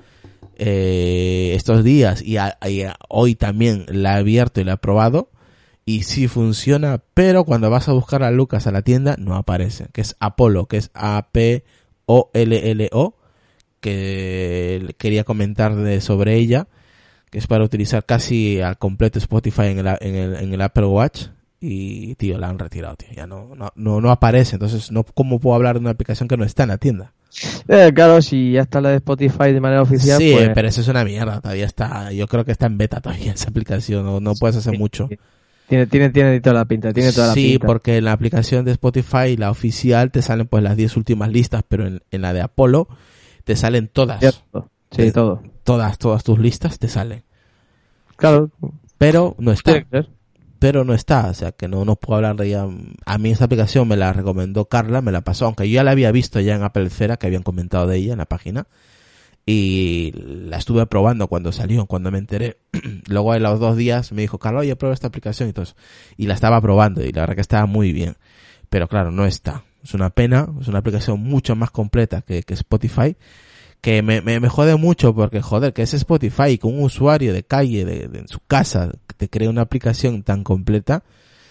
eh, 0.56 1.52
estos 1.54 1.82
días 1.84 2.22
y, 2.22 2.36
a- 2.36 2.58
y 2.68 2.82
a- 2.82 2.96
hoy 3.08 3.34
también 3.34 3.86
la 3.88 4.14
he 4.16 4.18
abierto 4.20 4.60
y 4.60 4.64
la 4.64 4.74
he 4.74 4.76
probado 4.76 5.30
y 5.86 6.04
sí 6.04 6.28
funciona, 6.28 7.02
pero 7.14 7.44
cuando 7.44 7.68
vas 7.70 7.88
a 7.88 7.92
buscar 7.92 8.22
a 8.22 8.30
Lucas 8.30 8.66
a 8.66 8.72
la 8.72 8.82
tienda 8.82 9.16
no 9.18 9.36
aparece, 9.36 9.88
que 9.92 10.00
es 10.00 10.16
Apollo, 10.18 10.66
que 10.66 10.78
es 10.78 10.90
A-P-O-L-L-O, 10.94 11.64
que 13.80 14.94
quería 14.96 15.24
comentar 15.24 15.76
de, 15.76 16.00
sobre 16.00 16.36
ella, 16.36 16.68
que 17.30 17.38
es 17.38 17.46
para 17.46 17.64
utilizar 17.64 18.06
casi 18.06 18.60
al 18.60 18.78
completo 18.78 19.18
Spotify 19.18 19.66
en 19.66 19.78
el, 19.80 19.86
en 20.00 20.14
el, 20.14 20.36
en 20.36 20.54
el 20.54 20.60
Apple 20.62 20.86
Watch. 20.86 21.26
Y, 21.60 22.14
tío, 22.16 22.38
la 22.38 22.48
han 22.48 22.58
retirado, 22.58 22.94
tío. 22.96 23.08
Ya 23.14 23.26
no, 23.26 23.54
no, 23.54 23.72
no, 23.74 24.00
no 24.00 24.10
aparece. 24.10 24.56
Entonces, 24.56 24.92
no, 24.92 25.02
¿cómo 25.02 25.40
puedo 25.40 25.56
hablar 25.56 25.76
de 25.76 25.80
una 25.80 25.90
aplicación 25.90 26.28
que 26.28 26.36
no 26.36 26.44
está 26.44 26.64
en 26.64 26.68
la 26.68 26.76
tienda? 26.78 27.12
Eh, 27.68 27.90
claro, 27.94 28.20
si 28.20 28.52
ya 28.52 28.60
está 28.62 28.80
la 28.82 28.90
de 28.90 28.96
Spotify 28.96 29.52
de 29.52 29.60
manera 29.60 29.80
oficial, 29.82 30.18
sí, 30.18 30.32
pues... 30.34 30.50
pero 30.54 30.68
eso 30.68 30.82
es 30.82 30.88
una 30.88 31.04
mierda. 31.04 31.40
Todavía 31.40 31.64
está, 31.64 32.12
yo 32.12 32.26
creo 32.26 32.44
que 32.44 32.52
está 32.52 32.66
en 32.66 32.76
beta 32.76 33.00
todavía 33.00 33.32
esa 33.32 33.48
aplicación. 33.48 34.04
No, 34.04 34.20
no 34.20 34.34
puedes 34.34 34.56
hacer 34.56 34.72
Sí, 34.74 34.78
mucho. 34.78 35.08
Sí. 35.64 35.68
Tiene, 35.68 35.86
tiene, 35.86 36.10
tiene 36.10 36.40
toda 36.40 36.54
la 36.54 36.64
pinta, 36.66 36.92
tiene 36.92 37.12
toda 37.12 37.28
la 37.28 37.34
sí, 37.34 37.52
pinta. 37.52 37.66
porque 37.66 37.96
en 37.96 38.04
la 38.04 38.12
aplicación 38.12 38.64
de 38.64 38.72
Spotify, 38.72 39.36
la 39.36 39.50
oficial, 39.50 40.10
te 40.10 40.22
salen 40.22 40.46
pues 40.46 40.62
las 40.62 40.76
10 40.76 40.96
últimas 40.96 41.30
listas, 41.30 41.62
pero 41.66 41.86
en, 41.86 42.02
en 42.10 42.22
la 42.22 42.32
de 42.32 42.42
Apolo 42.42 42.88
te 43.44 43.56
salen 43.56 43.88
todas. 43.88 44.20
Cierto. 44.20 44.70
Sí, 44.90 45.10
todo. 45.12 45.42
Todas, 45.64 45.98
todas 45.98 46.22
tus 46.24 46.38
listas 46.38 46.78
te 46.78 46.88
salen. 46.88 47.24
Claro, 48.16 48.50
Pero 48.98 49.34
no 49.38 49.52
está. 49.52 49.72
tiene 49.72 49.86
que 49.86 49.90
ser. 50.02 50.10
Pero 50.58 50.84
no 50.84 50.94
está. 50.94 51.26
O 51.28 51.34
sea 51.34 51.52
que 51.52 51.68
no, 51.68 51.84
no 51.84 51.96
puedo 51.96 52.16
hablar 52.16 52.36
de 52.36 52.46
ella. 52.46 52.66
A 53.04 53.18
mí 53.18 53.30
esta 53.30 53.46
aplicación 53.46 53.88
me 53.88 53.96
la 53.96 54.12
recomendó 54.12 54.66
Carla, 54.66 55.02
me 55.02 55.12
la 55.12 55.22
pasó, 55.22 55.46
aunque 55.46 55.68
yo 55.68 55.74
ya 55.74 55.84
la 55.84 55.90
había 55.90 56.12
visto 56.12 56.40
ya 56.40 56.54
en 56.54 56.62
Apple 56.62 56.90
Cera, 56.90 57.16
que 57.16 57.26
habían 57.26 57.42
comentado 57.42 57.86
de 57.86 57.96
ella 57.96 58.12
en 58.12 58.18
la 58.18 58.26
página. 58.26 58.66
Y 59.46 60.12
la 60.16 60.56
estuve 60.56 60.86
probando 60.86 61.28
cuando 61.28 61.52
salió, 61.52 61.86
cuando 61.86 62.10
me 62.10 62.18
enteré. 62.18 62.58
Luego 63.08 63.32
a 63.32 63.38
los 63.38 63.60
dos 63.60 63.76
días 63.76 64.12
me 64.12 64.22
dijo, 64.22 64.38
Carla, 64.38 64.60
oye, 64.60 64.74
prueba 64.76 64.94
esta 64.94 65.08
aplicación 65.08 65.48
y 65.50 65.52
todo. 65.52 65.66
Y 66.16 66.26
la 66.26 66.34
estaba 66.34 66.60
probando 66.60 67.04
y 67.04 67.12
la 67.12 67.22
verdad 67.22 67.34
que 67.34 67.40
estaba 67.42 67.66
muy 67.66 67.92
bien. 67.92 68.16
Pero 68.70 68.88
claro, 68.88 69.10
no 69.10 69.26
está. 69.26 69.64
Es 69.82 69.92
una 69.92 70.08
pena, 70.10 70.48
es 70.60 70.68
una 70.68 70.78
aplicación 70.78 71.20
mucho 71.20 71.54
más 71.56 71.70
completa 71.70 72.22
que, 72.22 72.42
que 72.42 72.54
Spotify. 72.54 73.16
Que 73.82 74.00
me, 74.00 74.22
me, 74.22 74.40
me 74.40 74.48
jode 74.48 74.76
mucho 74.76 75.14
porque, 75.14 75.42
joder, 75.42 75.74
que 75.74 75.82
es 75.82 75.92
Spotify 75.92 76.56
con 76.56 76.72
un 76.74 76.84
usuario 76.84 77.34
de 77.34 77.42
calle, 77.42 77.84
de, 77.84 78.08
de- 78.08 78.18
en 78.20 78.28
su 78.28 78.40
casa, 78.40 78.90
te 79.18 79.28
crea 79.28 79.50
una 79.50 79.60
aplicación 79.60 80.22
tan 80.22 80.42
completa, 80.42 81.04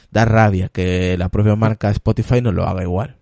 da 0.10 0.26
rabia 0.26 0.70
que 0.70 1.16
la 1.16 1.30
propia 1.30 1.56
marca 1.56 1.92
Spotify 1.92 2.42
no 2.42 2.52
lo 2.52 2.66
haga 2.68 2.82
igual 2.84 3.18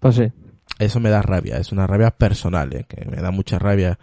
Pues 0.00 0.14
sí. 0.16 0.32
Eso 0.78 1.00
me 1.00 1.10
da 1.10 1.22
rabia, 1.22 1.56
es 1.56 1.72
una 1.72 1.86
rabia 1.86 2.10
personal, 2.10 2.72
eh, 2.74 2.84
que 2.88 3.04
me 3.06 3.16
da 3.16 3.30
mucha 3.30 3.58
rabia 3.58 3.98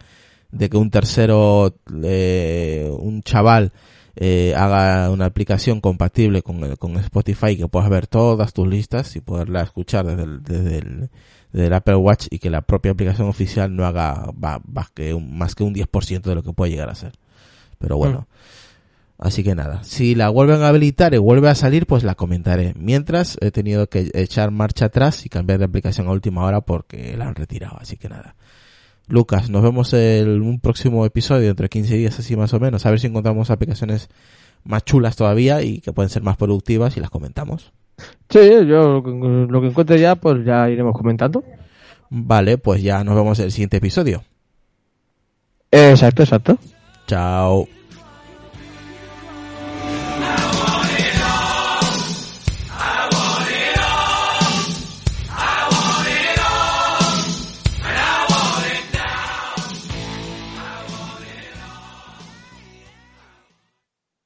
de 0.50 0.68
que 0.68 0.76
un 0.76 0.90
tercero, 0.90 1.74
eh, 2.02 2.90
un 2.98 3.22
chaval, 3.22 3.72
eh, 4.16 4.54
haga 4.56 5.10
una 5.10 5.26
aplicación 5.26 5.80
compatible 5.80 6.42
con, 6.42 6.76
con 6.76 6.96
Spotify 6.98 7.56
que 7.56 7.66
puedas 7.66 7.90
ver 7.90 8.06
todas 8.06 8.52
tus 8.52 8.68
listas 8.68 9.16
y 9.16 9.20
poderla 9.20 9.62
escuchar 9.62 10.06
desde 10.06 10.78
el, 10.78 11.72
Apple 11.72 11.96
Watch 11.96 12.26
y 12.30 12.38
que 12.38 12.50
la 12.50 12.62
propia 12.62 12.92
aplicación 12.92 13.28
oficial 13.28 13.74
no 13.74 13.86
haga 13.86 14.30
más 14.36 14.90
que 14.90 15.14
un, 15.14 15.36
más 15.36 15.54
que 15.54 15.64
un 15.64 15.74
10% 15.74 16.22
de 16.22 16.34
lo 16.34 16.42
que 16.42 16.52
puede 16.52 16.72
llegar 16.72 16.90
a 16.90 16.94
ser. 16.94 17.12
Pero 17.78 17.96
bueno. 17.96 18.26
Así 19.18 19.44
que 19.44 19.54
nada, 19.54 19.84
si 19.84 20.14
la 20.14 20.28
vuelven 20.28 20.62
a 20.62 20.68
habilitar 20.68 21.14
y 21.14 21.18
vuelve 21.18 21.48
a 21.48 21.54
salir, 21.54 21.86
pues 21.86 22.02
la 22.02 22.14
comentaré. 22.14 22.74
Mientras 22.76 23.38
he 23.40 23.50
tenido 23.52 23.88
que 23.88 24.10
echar 24.12 24.50
marcha 24.50 24.86
atrás 24.86 25.24
y 25.24 25.28
cambiar 25.28 25.60
de 25.60 25.66
aplicación 25.66 26.08
a 26.08 26.10
última 26.10 26.44
hora 26.44 26.60
porque 26.62 27.16
la 27.16 27.28
han 27.28 27.34
retirado. 27.34 27.76
Así 27.78 27.96
que 27.96 28.08
nada. 28.08 28.34
Lucas, 29.06 29.50
nos 29.50 29.62
vemos 29.62 29.92
en 29.92 30.42
un 30.42 30.58
próximo 30.60 31.04
episodio, 31.06 31.50
entre 31.50 31.68
15 31.68 31.96
días 31.96 32.18
así 32.18 32.36
más 32.36 32.54
o 32.54 32.60
menos. 32.60 32.86
A 32.86 32.90
ver 32.90 32.98
si 32.98 33.06
encontramos 33.06 33.50
aplicaciones 33.50 34.08
más 34.64 34.84
chulas 34.84 35.14
todavía 35.14 35.62
y 35.62 35.80
que 35.80 35.92
pueden 35.92 36.10
ser 36.10 36.22
más 36.22 36.36
productivas 36.36 36.96
y 36.96 37.00
las 37.00 37.10
comentamos. 37.10 37.72
Sí, 38.28 38.40
yo 38.66 39.02
lo 39.48 39.60
que 39.60 39.68
encuentre 39.68 40.00
ya, 40.00 40.16
pues 40.16 40.44
ya 40.44 40.68
iremos 40.68 40.96
comentando. 40.96 41.44
Vale, 42.10 42.58
pues 42.58 42.82
ya 42.82 43.04
nos 43.04 43.14
vemos 43.14 43.38
en 43.38 43.46
el 43.46 43.52
siguiente 43.52 43.76
episodio. 43.76 44.24
Exacto, 45.70 46.22
exacto. 46.22 46.58
Chao. 47.06 47.68